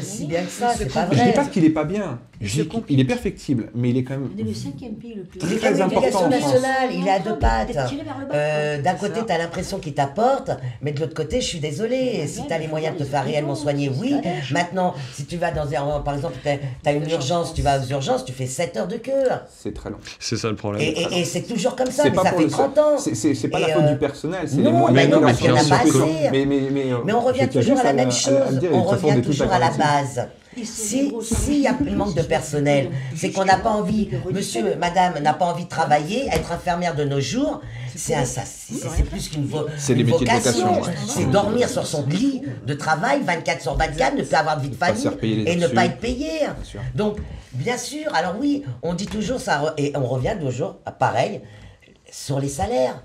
[0.00, 1.32] si, bien que ça, c'est pas Je dis vrai.
[1.34, 2.20] pas qu'il est pas bien.
[2.42, 4.30] Je dis il est perfectible, mais il est quand même.
[4.34, 5.38] On est le cinquième pays le plus.
[5.38, 7.76] Très, Il est très important nationale, il est à deux pattes.
[8.34, 12.26] Euh, D'un côté, tu as l'impression qu'il t'apporte, mais de l'autre côté, je suis désolée,
[12.26, 14.16] si tu as les moyens de te faire réellement soigner, oui.
[14.50, 16.00] Maintenant, si tu vas dans un.
[16.00, 16.48] Par exemple, tu
[16.88, 19.12] as, une urgence, tu vas aux urgences, tu fais 7 heures de queue.
[19.48, 19.98] C'est très long.
[20.18, 20.82] C'est ça le problème.
[20.82, 22.98] Et, et- et c'est toujours comme ça, C'est mais pas ça fait le 30 ans.
[22.98, 25.10] C'est- pas la faute euh, du personnel, c'est non, les moyens.
[25.10, 26.30] non, a parce qu'il y en a sur- pas sur- assez.
[26.32, 26.46] Mais,
[26.92, 28.60] euh, on revient toujours à la même chose.
[28.72, 30.26] On revient toujours à la base.
[30.64, 35.18] Si s'il y a un manque de personnel, c'est qu'on n'a pas envie, monsieur, madame,
[35.20, 37.60] n'a pas envie de travailler, être infirmière de nos jours,
[37.96, 38.24] c'est un
[39.04, 39.66] plus qu'une vo-
[40.18, 40.74] vocation.
[40.82, 40.90] ouais.
[41.08, 44.68] C'est dormir sur son lit de travail 24 sur 24, ne plus avoir de vie
[44.70, 45.02] de pas famille
[45.48, 46.30] et ne pas être payé.
[46.94, 47.16] Donc,
[47.52, 51.40] bien sûr, alors oui, on dit toujours ça, et on revient toujours, à pareil,
[52.10, 53.02] sur les salaires.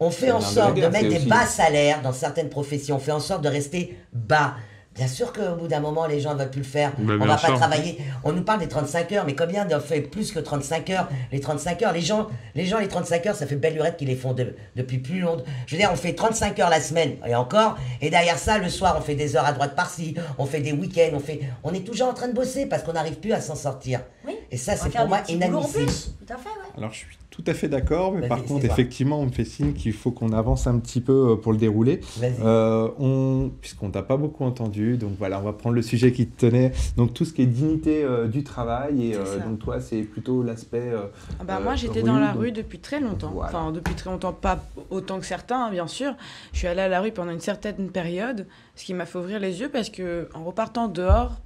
[0.00, 3.00] On fait en de sorte de mettre des aussi- bas salaires dans certaines professions, on
[3.00, 4.54] fait en sorte de rester bas.
[4.98, 6.92] Bien sûr qu'au bout d'un moment, les gens ne veulent plus le faire.
[6.98, 7.54] On bien va pas sûr.
[7.56, 7.98] travailler.
[8.24, 11.08] On nous parle des 35 heures, mais combien d'en fait plus que 35 heures?
[11.32, 12.26] Les 35 heures, les gens,
[12.56, 15.20] les gens, les 35 heures, ça fait belle lurette qu'ils les font de- depuis plus
[15.20, 15.44] longtemps.
[15.66, 18.68] Je veux dire, on fait 35 heures la semaine, et encore, et derrière ça, le
[18.68, 21.72] soir, on fait des heures à droite par-ci, on fait des week-ends, on fait, on
[21.72, 24.00] est toujours en train de bosser parce qu'on n'arrive plus à s'en sortir.
[24.26, 24.34] Oui.
[24.50, 25.86] Et ça, c'est pour moi inadmissible.
[26.26, 26.76] Tout à fait, ouais.
[26.76, 27.06] Alors je suis
[27.38, 30.32] tout à fait d'accord, mais par contre, effectivement, on me fait signe qu'il faut qu'on
[30.32, 32.00] avance un petit peu euh, pour le dérouler.
[32.22, 36.26] Euh, on, puisqu'on t'a pas beaucoup entendu, donc voilà, on va prendre le sujet qui
[36.26, 36.72] te tenait.
[36.96, 40.42] Donc tout ce qui est dignité euh, du travail, et euh, donc toi, c'est plutôt
[40.42, 40.92] l'aspect.
[41.38, 43.30] Ah bah, moi, j'étais dans la donc- rue depuis très longtemps.
[43.32, 43.50] Voilà.
[43.50, 44.58] Enfin, depuis très longtemps, pas
[44.90, 46.14] autant que certains, hein, bien sûr.
[46.52, 49.38] Je suis allée à la rue pendant une certaine période, ce qui m'a fait ouvrir
[49.38, 51.36] les yeux parce que en repartant dehors,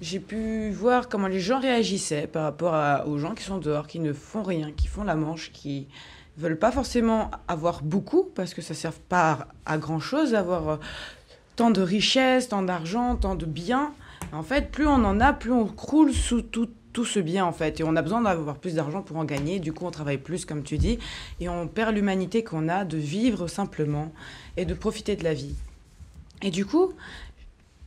[0.00, 4.00] j'ai pu voir comment les gens réagissaient par rapport aux gens qui sont dehors, qui
[4.00, 5.88] ne font rien, qui font la manche, qui
[6.36, 10.76] veulent pas forcément avoir beaucoup parce que ça sert pas à, grand chose avoir euh,
[11.56, 13.92] tant de richesses, tant d'argent, tant de biens.
[14.32, 17.52] En fait, plus on en a, plus on croule sous tout, tout ce bien, en
[17.52, 17.78] fait.
[17.80, 19.60] Et on a besoin d'avoir plus d'argent pour en gagner.
[19.60, 20.98] Du coup, on travaille plus, comme tu dis.
[21.40, 24.12] Et on perd l'humanité qu'on a de vivre simplement
[24.56, 25.54] et de profiter de la vie.
[26.42, 26.92] Et du coup,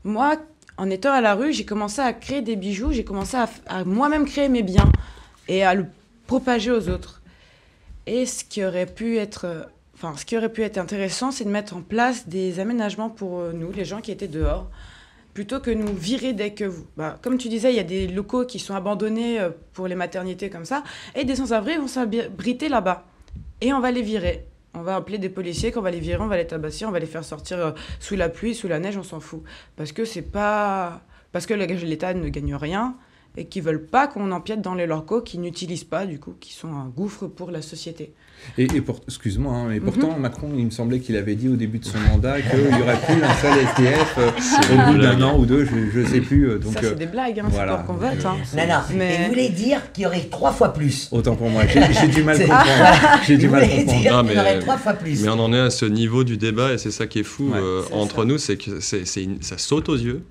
[0.03, 0.37] moi,
[0.77, 2.91] en étant à la rue, j'ai commencé à créer des bijoux.
[2.91, 4.91] J'ai commencé à, à moi-même créer mes biens
[5.47, 5.85] et à le
[6.25, 7.21] propager aux autres.
[8.05, 9.69] Et ce qui aurait pu être...
[9.95, 13.39] Enfin, ce qui aurait pu être intéressant, c'est de mettre en place des aménagements pour
[13.39, 14.69] euh, nous, les gens qui étaient dehors,
[15.33, 16.85] plutôt que nous virer dès que vous.
[16.97, 19.95] Bah, comme tu disais, il y a des locaux qui sont abandonnés euh, pour les
[19.95, 20.83] maternités comme ça,
[21.15, 23.05] et des sans-abri vont s'abriter là-bas.
[23.61, 24.46] Et on va les virer.
[24.73, 26.99] On va appeler des policiers, qu'on va les virer, on va les tabasser, on va
[26.99, 29.43] les faire sortir euh, sous la pluie, sous la neige, on s'en fout.
[29.75, 31.01] Parce que c'est pas.
[31.31, 32.95] Parce que l'État ne gagne rien
[33.37, 36.53] et qu'ils veulent pas qu'on empiète dans les locaux qu'ils n'utilisent pas, du coup, qui
[36.53, 38.11] sont un gouffre pour la société.
[38.57, 39.85] Et, et pour, excuse-moi, hein, mais Mhm.
[39.85, 42.81] pourtant Macron, il me semblait qu'il avait dit au début de son mandat qu'il n'y
[42.81, 44.29] aurait plus un seul SDF euh,
[44.89, 46.49] au bout d'un an ou deux, je ne sais plus.
[46.49, 47.77] euh, donc ça, euh, c'est des blagues, hein, voilà.
[47.79, 48.25] c'est pour qu'on vote.
[48.25, 48.35] Hein.
[48.55, 48.79] Non, non.
[48.95, 51.07] Mais- Il voulait dire qu'il y aurait trois fois plus.
[51.11, 52.65] autant pour moi, j'ai j'ai du mal comprendre.
[53.25, 54.01] J'ai du Il mal voulait comprendre.
[54.01, 55.21] qu'il y mais- aurait trois fois plus.
[55.23, 57.51] Mais on en est à ce niveau du débat et c'est ça qui est fou
[57.55, 58.25] euh, entre ça.
[58.25, 60.23] nous, c'est que c'est, c'est une- ça saute aux yeux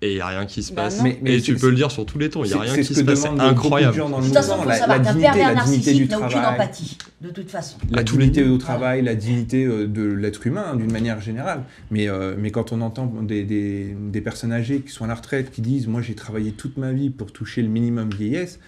[0.00, 1.02] et il n'y a rien qui se Bah passe.
[1.02, 2.74] Mais- mais et tu peux le dire sur tous les tons, il n'y a rien
[2.76, 3.20] qui se passe.
[3.22, 3.96] C'est incroyable.
[3.96, 6.18] De le toute façon, la, savoir la qu'un dignité, pervers la dignité du narcissique n'a
[6.18, 6.54] aucune travail.
[6.54, 7.78] empathie, de toute façon.
[7.90, 11.64] La dignité au travail, la dignité euh, de l'être humain d'une manière générale.
[11.90, 15.14] Mais, euh, mais quand on entend des, des, des personnes âgées qui sont à la
[15.14, 18.60] retraite qui disent Moi j'ai travaillé toute ma vie pour toucher le minimum vieillesse,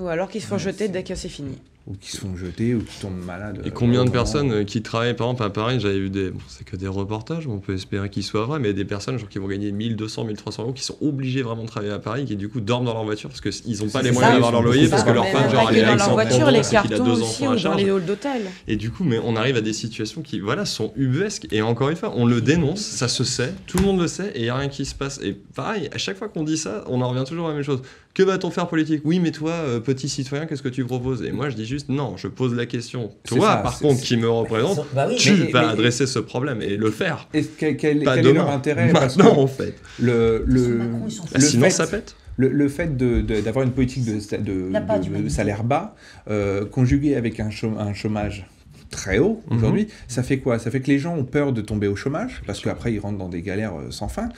[0.00, 1.58] Ou alors qu'ils se font Ouais, jeter dès que c'est fini.
[1.86, 3.60] Ou qui se font jeter, ou qui tombent malades.
[3.64, 6.30] Et combien de personnes euh, qui travaillent, par exemple, à Paris, j'avais vu des.
[6.30, 9.28] bon, c'est que des reportages, on peut espérer qu'ils soient vrais, mais des personnes genre,
[9.28, 12.36] qui vont gagner 1200, 1300 euros, qui sont obligés vraiment de travailler à Paris, qui
[12.36, 14.88] du coup dorment dans leur voiture parce qu'ils n'ont pas les moyens d'avoir leur loyer
[14.88, 17.74] parce que leur femme, genre, elle est dans leur voiture, les cartons aussi, ou dans
[17.74, 18.42] les halls d'hôtel.
[18.68, 21.48] Et du coup, mais on arrive à des situations qui, voilà, sont ubuesques.
[21.50, 24.30] Et encore une fois, on le dénonce, ça se sait, tout le monde le sait,
[24.34, 25.20] et il n'y a rien qui se passe.
[25.20, 27.64] Et pareil, à chaque fois qu'on dit ça, on en revient toujours à la même
[27.64, 27.82] chose.
[28.14, 29.00] Que va-t-on faire politique?
[29.04, 31.22] Oui, mais toi, euh, petit citoyen, qu'est-ce que tu proposes?
[31.22, 33.10] Et moi, je dis juste non, je pose la question.
[33.26, 36.18] Toi, ça, par contre, qui me représente, Bah oui, tu mais- vas mais- adresser ce
[36.18, 37.26] problème et le faire.
[37.32, 39.74] Que- quel, Pas quel est demain, leur intérêt Parce que maintenant, en fait.
[39.98, 42.14] le, le, Macron, Bah, le sinon, fait- ça pète.
[42.36, 44.18] Le, le fait de- de- d'avoir une politique de,
[45.28, 45.94] salaire bas,
[46.30, 48.46] euh, conjugué avec un chômage
[48.92, 49.56] très haut Mhm.
[49.56, 50.60] aujourd'hui, ça fait quoi?
[50.60, 53.18] Ça fait que les gens ont peur de tomber au chômage, parce qu'après ils rentrent
[53.18, 54.28] dans des galères euh, sans fin.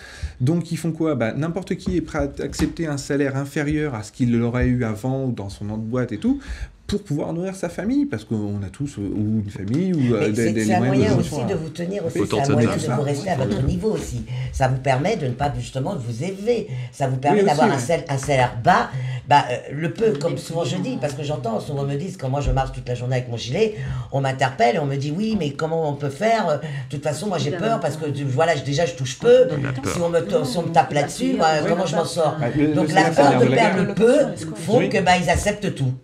[0.41, 1.15] Donc ils font quoi?
[1.15, 4.85] Bah, N'importe qui est prêt à accepter un salaire inférieur à ce qu'il aurait eu
[4.85, 6.41] avant ou dans son autre boîte et tout,
[6.87, 10.21] pour pouvoir nourrir sa famille, parce qu'on a tous euh, ou une famille ou euh,
[10.21, 12.53] Mais des, C'est des c'est un moyen de aussi de vous tenir aussi, c'est un
[12.53, 12.97] moyen de ça.
[12.97, 14.25] vous rester à votre niveau aussi.
[14.53, 16.69] Ça vous permet de ne pas justement de vous élever.
[16.93, 18.91] Ça vous permet Oui, d'avoir un, salaire, un salaire bas.
[19.27, 22.29] Bah, euh, le peu, comme souvent je dis, parce que j'entends, souvent me disent, quand
[22.29, 23.77] moi je marche toute la journée avec mon gilet,
[24.13, 26.61] on m'interpelle et on me dit oui, mais comment on peut faire?
[26.61, 29.49] De toute façon, moi j'ai peur parce que voilà, déjà je touche peu.
[29.87, 32.37] Si on me, si on me tape là-dessus, comment je m'en sors?
[32.43, 34.19] Ah, Donc le la peur de perdre le peu
[34.57, 35.95] font que bah, ils acceptent tout.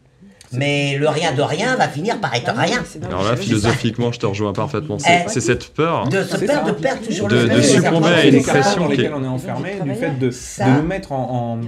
[0.52, 2.82] Mais le rien de rien va finir par être oui, rien.
[3.08, 4.96] Alors là, philosophiquement, je te rejoins parfaitement.
[4.98, 6.08] Eh, C'est c'est cette peur.
[6.08, 6.72] De se perdre, ça.
[6.72, 7.62] de perdre toujours De- le de même.
[7.62, 10.30] succomber à une pression dans lesquels on est enfermé, du fait de,
[10.76, 11.60] nous mettre en,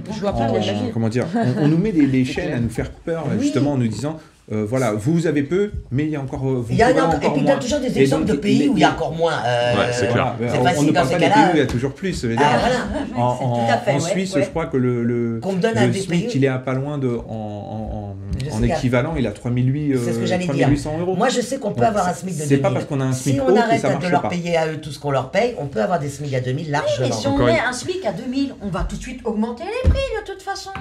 [0.93, 3.77] comment dire, on, on nous met des, des chaînes à nous faire peur justement en
[3.77, 4.17] nous disant
[4.51, 6.87] euh, voilà vous avez peu mais il y a encore euh, vous Il y en
[6.87, 7.51] a, encore et puis il moins.
[7.53, 9.35] donne toujours des exemples donc, de pays les- où il y a encore moins.
[9.45, 10.35] euh, Ouais, c'est clair.
[10.37, 12.27] Voilà, C'est on- ne parle pas des pays où il y a toujours plus Ah,
[12.59, 13.23] voilà.
[13.25, 14.43] en, c'est en- tout à fait, en Suisse ouais.
[14.43, 17.07] je crois que le, le, Qu'on donne le SMIC il est à pas loin de
[17.29, 18.15] en,
[18.63, 20.53] équivalent il a 3008 C'est ce que euh, j'allais dire.
[20.67, 22.61] 3800 euros Moi, je sais qu'on peut Donc, avoir un c'est- SMIC de c'est 2000.
[22.61, 24.91] pas parce qu'on a un SMIC Si on arrête de leur payer à eux tout
[24.91, 27.11] ce qu'on leur paye, on peut avoir des SMIC à 2000 Oui, mais largement.
[27.17, 29.99] si on met un SMIC à 2000, on va tout de suite augmenter les prix
[30.21, 30.71] de toute façon.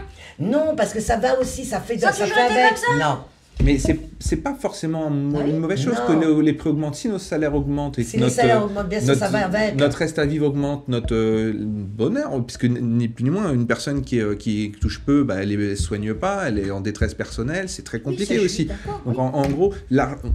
[0.40, 2.74] Non, parce que ça va aussi, ça fait, Ça a ça toujours fait été avec.
[2.74, 3.04] comme ça?
[3.08, 3.18] Non,
[3.62, 5.50] Mais c'est c'est pas forcément mo- Ah oui?
[5.50, 6.14] une mauvaise chose Non.
[6.20, 6.96] que nos- les prix augmentent.
[6.96, 9.28] Si nos salaires augmentent et que si les notre, salaires augmentent bien sûr, notre, ça
[9.28, 9.76] va avec.
[9.76, 14.02] notre reste à vivre augmente, notre euh, bonheur, puisque ni plus ni moins, une personne
[14.02, 17.68] qui, euh, qui touche peu, bah, elle ne soigne pas, elle est en détresse personnelle,
[17.68, 18.64] c'est très compliqué Oui, aussi.
[18.64, 18.74] Donc
[19.06, 19.14] oui.
[19.18, 19.72] en, en gros,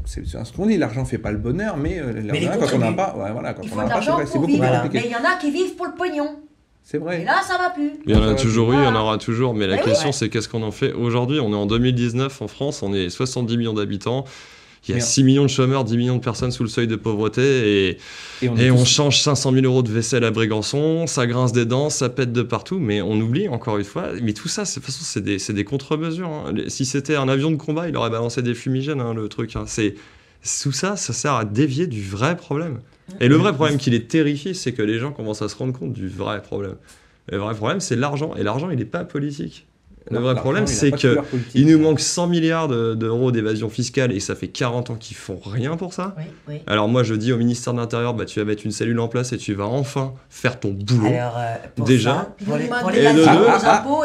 [0.06, 2.14] c'est ce qu'on dit, l'argent fait pas le bonheur, mais euh,
[2.60, 4.46] quand on n'a pas, ouais, voilà, quand Il on faut n'a de pas, c'est beaucoup
[4.48, 4.78] plus Voilà.
[4.84, 5.08] Mais compliqué.
[5.08, 6.30] il y en a qui vivent pour le pognon.
[6.90, 7.26] C'est Et vrai.
[7.26, 7.92] là, ça va plus.
[8.06, 9.82] Il y en a toujours eu, il y en aura toujours, mais la oui.
[9.84, 10.14] question Ouais.
[10.14, 11.42] c'est qu'est-ce qu'on en fait aujourd'hui?
[11.42, 14.24] On est en 2019 en France, on est 70 millions d'habitants,
[14.88, 15.06] il y a Merde.
[15.10, 17.98] 6 millions de chômeurs, 10 millions de personnes sous le seuil de pauvreté, et,
[18.42, 21.90] Et on, et change 500 000 euros de vaisselle à Brégançon, ça grince des dents,
[21.90, 24.84] ça pète de partout, mais on oublie encore une fois, mais tout ça, de toute
[24.86, 26.30] façon, c'est des, contre-mesures.
[26.30, 26.54] hein.
[26.70, 29.58] Si c'était un avion de combat, il aurait balancé des fumigènes, hein, le truc.
[29.58, 29.66] hein.
[29.68, 29.96] C'est
[30.64, 32.80] Tout ça, ça sert à dévier du vrai problème.
[33.20, 35.78] Et le vrai problème qui les terrifie, c'est que les gens commencent à se rendre
[35.78, 36.76] compte du vrai problème.
[37.30, 38.36] Le vrai problème, c'est l'argent.
[38.36, 39.67] Et l'argent, il n'est pas politique.
[40.10, 41.52] Le Non, vrai problème, c'est pas de que couleur politique.
[41.56, 45.18] il nous manque 100 milliards de- d'euros d'évasion fiscale et ça fait 40 ans qu'ils
[45.18, 46.16] font rien pour ça.
[46.18, 46.56] Oui, oui.
[46.68, 49.08] Alors moi, je dis au ministère de l'Intérieur, bah, tu vas mettre une cellule en
[49.08, 51.08] place et tu vas enfin faire ton boulot.
[51.08, 51.56] Alors, euh,
[51.86, 52.10] Déjà.
[52.12, 53.28] ça, pour les, pour les Et de deux- et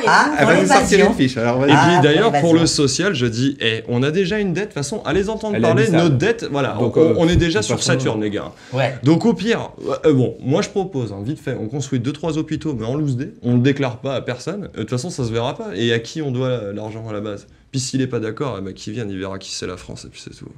[0.06, 1.36] Ah, fiche.
[1.36, 1.70] Alors, vas-y.
[1.70, 4.62] Et Ah, puis d'ailleurs, pour le social, je dis, eh, on a déjà une dette,
[4.64, 7.36] de toute façon, allez entendre Elle parler, notre dette, voilà, Donc, on, euh, on est
[7.36, 8.52] déjà sur Saturne, les gars.
[8.72, 8.94] Ouais.
[9.02, 9.70] Donc au pire,
[10.06, 13.16] euh, bon, moi je propose, hein, vite fait, on construit 2-3 hôpitaux, mais en loose
[13.16, 15.91] day, on le déclare pas à personne, de toute façon ça se verra pas, et
[15.92, 18.72] à qui on doit l'argent à la base Puis s'il est pas d'accord, eh ben,
[18.74, 20.48] qu'il vienne, il verra qui c'est la France, et puis c'est tout.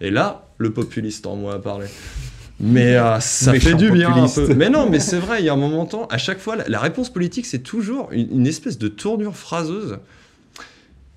[0.00, 1.86] Et là, le populiste en moi a parlé.
[2.60, 4.54] Mais euh, ça Méchant fait du bien un peu.
[4.54, 6.68] Mais non, mais c'est vrai, il y a un moment temps, à chaque fois, la,
[6.68, 9.98] la réponse politique, c'est toujours une, une espèce de tournure phraseuse.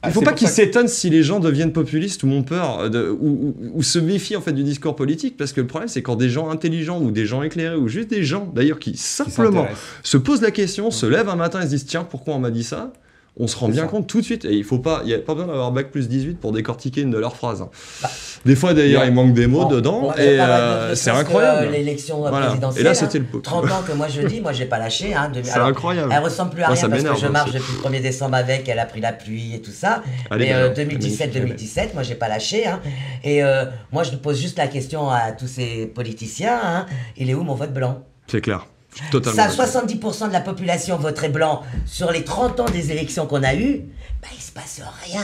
[0.01, 2.43] Ah, Il faut c'est pas qu'ils que- s'étonnent si les gens deviennent populistes ou ont
[2.43, 5.68] peur de- ou, ou- ou se méfient en fait du discours politique parce que le
[5.68, 8.78] problème c'est quand des gens intelligents ou des gens éclairés ou juste des gens d'ailleurs
[8.78, 9.66] qui simplement
[10.03, 12.51] se posent la question, se lèvent un matin et se disent tiens pourquoi on m'a
[12.51, 12.93] dit ça?
[13.38, 13.88] On se rend bien ça.
[13.90, 15.92] compte tout de suite et il faut pas il y a pas besoin d'avoir bac
[15.92, 17.62] plus 18 pour décortiquer une de leurs phrases.
[17.62, 17.70] hein.
[18.02, 18.10] Bah,
[18.46, 21.68] des fois d'ailleurs il manque des mots Bon, dedans bon, et euh, c'est incroyable.
[21.68, 22.46] euh, L'élection Voilà.
[22.48, 22.82] présidentielle.
[22.82, 22.94] Et là hein.
[22.94, 23.40] c'était le pot.
[23.40, 25.14] 30 ans que moi je dis, moi j'ai pas lâché.
[25.14, 26.12] Hein, de- C'est incroyable.
[26.16, 27.58] elle ressemble plus à Moi, rien ça parce que je marche aussi.
[27.60, 30.02] depuis le 1er décembre avec, elle a pris la pluie et tout ça.
[30.30, 30.74] Allez, Mais bien, euh.
[30.74, 32.66] 2017-2017, moi j'ai pas lâché.
[32.66, 32.80] Hein.
[33.24, 36.86] Et euh, moi je pose juste la question à tous ces politiciens, hein,
[37.18, 38.04] il est où mon vote blanc?
[38.28, 38.66] C'est clair.
[39.12, 39.66] Totalement Ça, d'accord.
[39.66, 43.82] 70% de la population voterait blanc sur les 30 ans des élections qu'on a eues,
[44.22, 45.24] bah il se passe rien.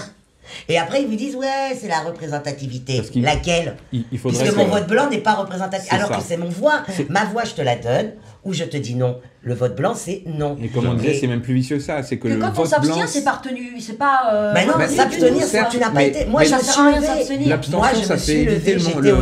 [0.68, 3.02] Et après ils vous disent ouais c'est la représentativité.
[3.16, 5.92] Laquelle Il, il Puisque que- mon vote blanc n'est pas représentatif.
[5.94, 6.16] Alors ça.
[6.18, 6.82] que c'est mon voix.
[7.10, 8.12] Ma voix, je te la donne,
[8.44, 9.20] ou je te dis non.
[9.44, 10.58] Le vote blanc, c'est non.
[10.62, 12.04] Et comme on disait, c'est même plus vicieux que ça.
[12.04, 14.30] C'est que Que le quand on vote s'abstient, blanc, c'est par tenue, c'est pas.
[14.34, 16.26] euh, Mais non, Bah, s'abstenir, ça, tu n'as pas été.
[16.26, 17.40] Moi, Ça me sert suis à rien s'abstenir.
[17.40, 19.18] Moi, L'abstention, je ça me fait éviter le,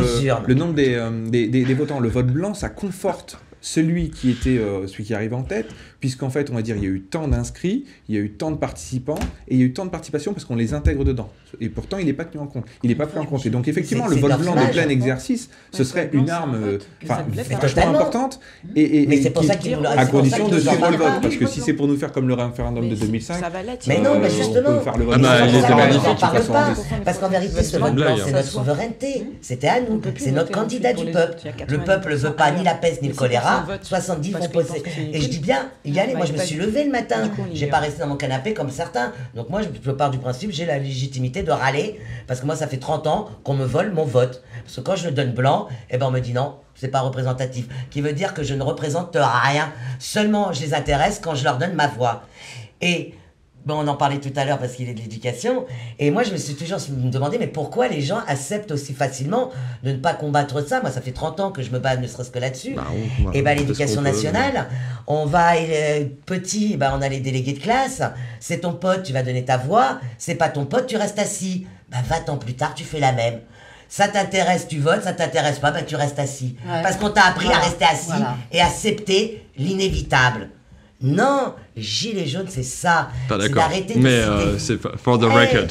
[0.46, 2.00] le nombre des, euh, des, des- des votants.
[2.00, 5.70] Le vote blanc, ça conforte celui qui était euh, celui qui arrive en tête,
[6.00, 8.30] puisqu'en fait, on va dire, il y a eu tant d'inscrits, il y a eu
[8.30, 11.04] tant de participants, et il y a eu tant de participation parce qu'on les intègre
[11.04, 11.30] dedans.
[11.60, 12.64] Et pourtant, il n'est pas tenu en compte.
[12.82, 13.44] Il n'est pas pris en compte.
[13.44, 16.78] Et donc, effectivement, le vote blanc de plein exercice, ce serait une arme, euh,
[17.60, 17.94] totalement.
[17.94, 18.40] importante.
[18.76, 21.60] Et, Mais c'est pour ça nous À condition de suivre le vote, parce que si
[21.60, 23.86] c'est pour nous faire comme le référendum de Mais 2005, Ça va l'être.
[23.86, 24.78] Mais non, euh, mais justement.
[24.78, 26.74] peut faire le vote Ah on différence parle pas.
[27.04, 29.26] Parce qu'en vérité, ce C'est vote blanc, c'est notre souveraineté.
[29.42, 30.00] C'était à nous.
[30.16, 31.36] C'est notre candidat du peuple.
[31.68, 33.60] Le 90% peuple ne veut pas ni la peste ni le choléra.
[33.60, 33.84] pour ça, vote.
[33.84, 34.82] 70 Parce vont poser.
[35.12, 36.14] Et je dis bien, y aller.
[36.14, 36.66] Moi, je me suis dire.
[36.66, 37.30] levé le matin.
[37.52, 39.12] J'ai pas resté dans mon canapé comme certains.
[39.34, 42.00] Donc moi, je je pars du principe, j'ai la légitimité de râler.
[42.26, 44.42] Parce que moi, ça fait 30 ans qu'on me vole mon vote.
[44.64, 47.00] Parce que quand je le donne blanc, eh ben, on me dit non, c'est pas
[47.00, 47.66] représentatif.
[47.90, 49.72] Qui veut dire que je ne représente rien.
[49.98, 52.22] Seulement, je les intéresse quand je leur donne ma voix.
[52.80, 53.14] Et
[53.64, 55.66] bon, on en parlait tout à l'heure parce qu'il est de l'éducation.
[55.98, 59.50] Et moi, je me suis toujours demandé, mais pourquoi les gens acceptent aussi facilement
[59.82, 60.80] de ne pas combattre ça?
[60.80, 62.74] Moi, ça fait 30 ans que je me bats ne serait-ce que là-dessus.
[62.74, 62.86] Bah,
[63.34, 64.68] Et ben fait ce l'éducation peut, nationale,
[65.06, 68.02] on va euh, petit, ben on a les délégués de classe.
[68.40, 70.00] C'est ton pote, tu vas donner ta voix.
[70.18, 71.66] C'est pas ton pote, tu restes assis.
[71.90, 73.40] Ben 20 ans plus tard, tu fais la même.
[73.88, 75.02] Ça t'intéresse, tu votes.
[75.02, 76.56] Ça t'intéresse pas, ben tu restes assis.
[76.64, 76.82] Ouais.
[76.82, 78.36] Parce qu'on t'a appris à rester assis voilà.
[78.52, 80.50] et accepter l'inévitable.
[81.02, 83.08] Non, gilet jaune, c'est ça.
[83.28, 83.70] Pas d'accord.
[83.96, 85.46] Mais euh, c'est pas- for the Hey.
[85.48, 85.68] record.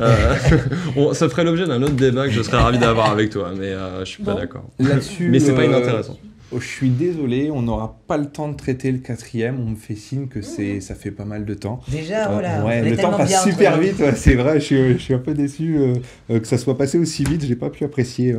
[0.00, 0.34] Euh,
[0.96, 3.66] on- ça ferait l'objet d'un autre débat que je serais ravi d'avoir avec toi, mais
[3.66, 4.64] euh, je suis pas d'accord.
[4.78, 6.18] Là-dessus, Mais c'est pas euh, inintéressant.
[6.50, 9.60] oh, je suis désolé, on n'aura pas le temps de traiter le quatrième.
[9.60, 11.80] On me fait signe que c'est, ça fait pas mal de temps.
[11.88, 14.60] Déjà, Euh, oh là, ouais, le temps passe super vite, ouais, c'est vrai.
[14.60, 15.76] Je suis, je suis un peu déçu
[16.28, 17.44] que ça soit passé aussi vite.
[17.44, 18.34] J'ai pas pu apprécier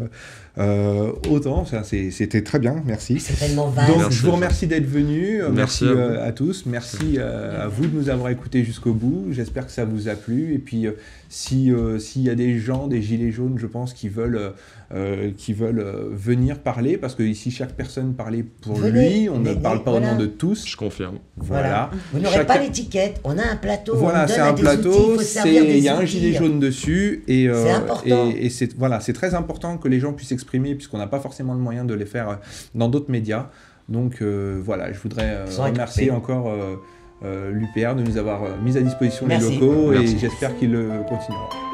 [0.58, 1.66] euh, autant.
[1.66, 3.20] Ça, c'est- c'était très bien, merci.
[3.20, 3.88] C'est tellement vaste.
[3.90, 5.42] Donc, Merci, je vous remercie d'être venu.
[5.52, 6.66] Merci Merci, à euh, à, tous.
[6.66, 9.28] Merci euh, à vous de nous avoir écoutés jusqu'au bout.
[9.32, 10.54] J'espère que ça vous a plu.
[10.54, 10.92] Et puis, euh,
[11.34, 14.50] si euh, s'il y a des gens, des gilets jaunes, je pense, qui veulent, euh,
[14.94, 19.30] euh, qui veulent euh, venir parler, parce que ici chaque personne parlait pour Venez, lui.
[19.30, 20.12] On ne parle mais pas au voilà.
[20.14, 20.68] nom de tous.
[20.68, 21.20] Je confirme.
[21.38, 21.90] Voilà.
[22.12, 23.94] Vous n'aurez Chacun- pas l'étiquette, on a un plateau.
[23.96, 27.72] on Voilà, c'est un plateau, il y a un gilet jaune dessus et, euh, C'est
[27.72, 28.30] important.
[28.36, 31.22] et, et c'est voilà, c'est très important que les gens puissent s'exprimer puisqu'on n'a pas
[31.22, 32.40] forcément le moyen de les faire
[32.76, 33.50] dans d'autres médias.
[33.88, 36.76] Donc euh, voilà, je voudrais euh, remercier encore euh,
[37.24, 39.52] l'UPR de nous avoir euh, mis à disposition Merci.
[39.52, 40.16] les locaux Merci.
[40.16, 41.71] et j'espère qu'ils le continueront.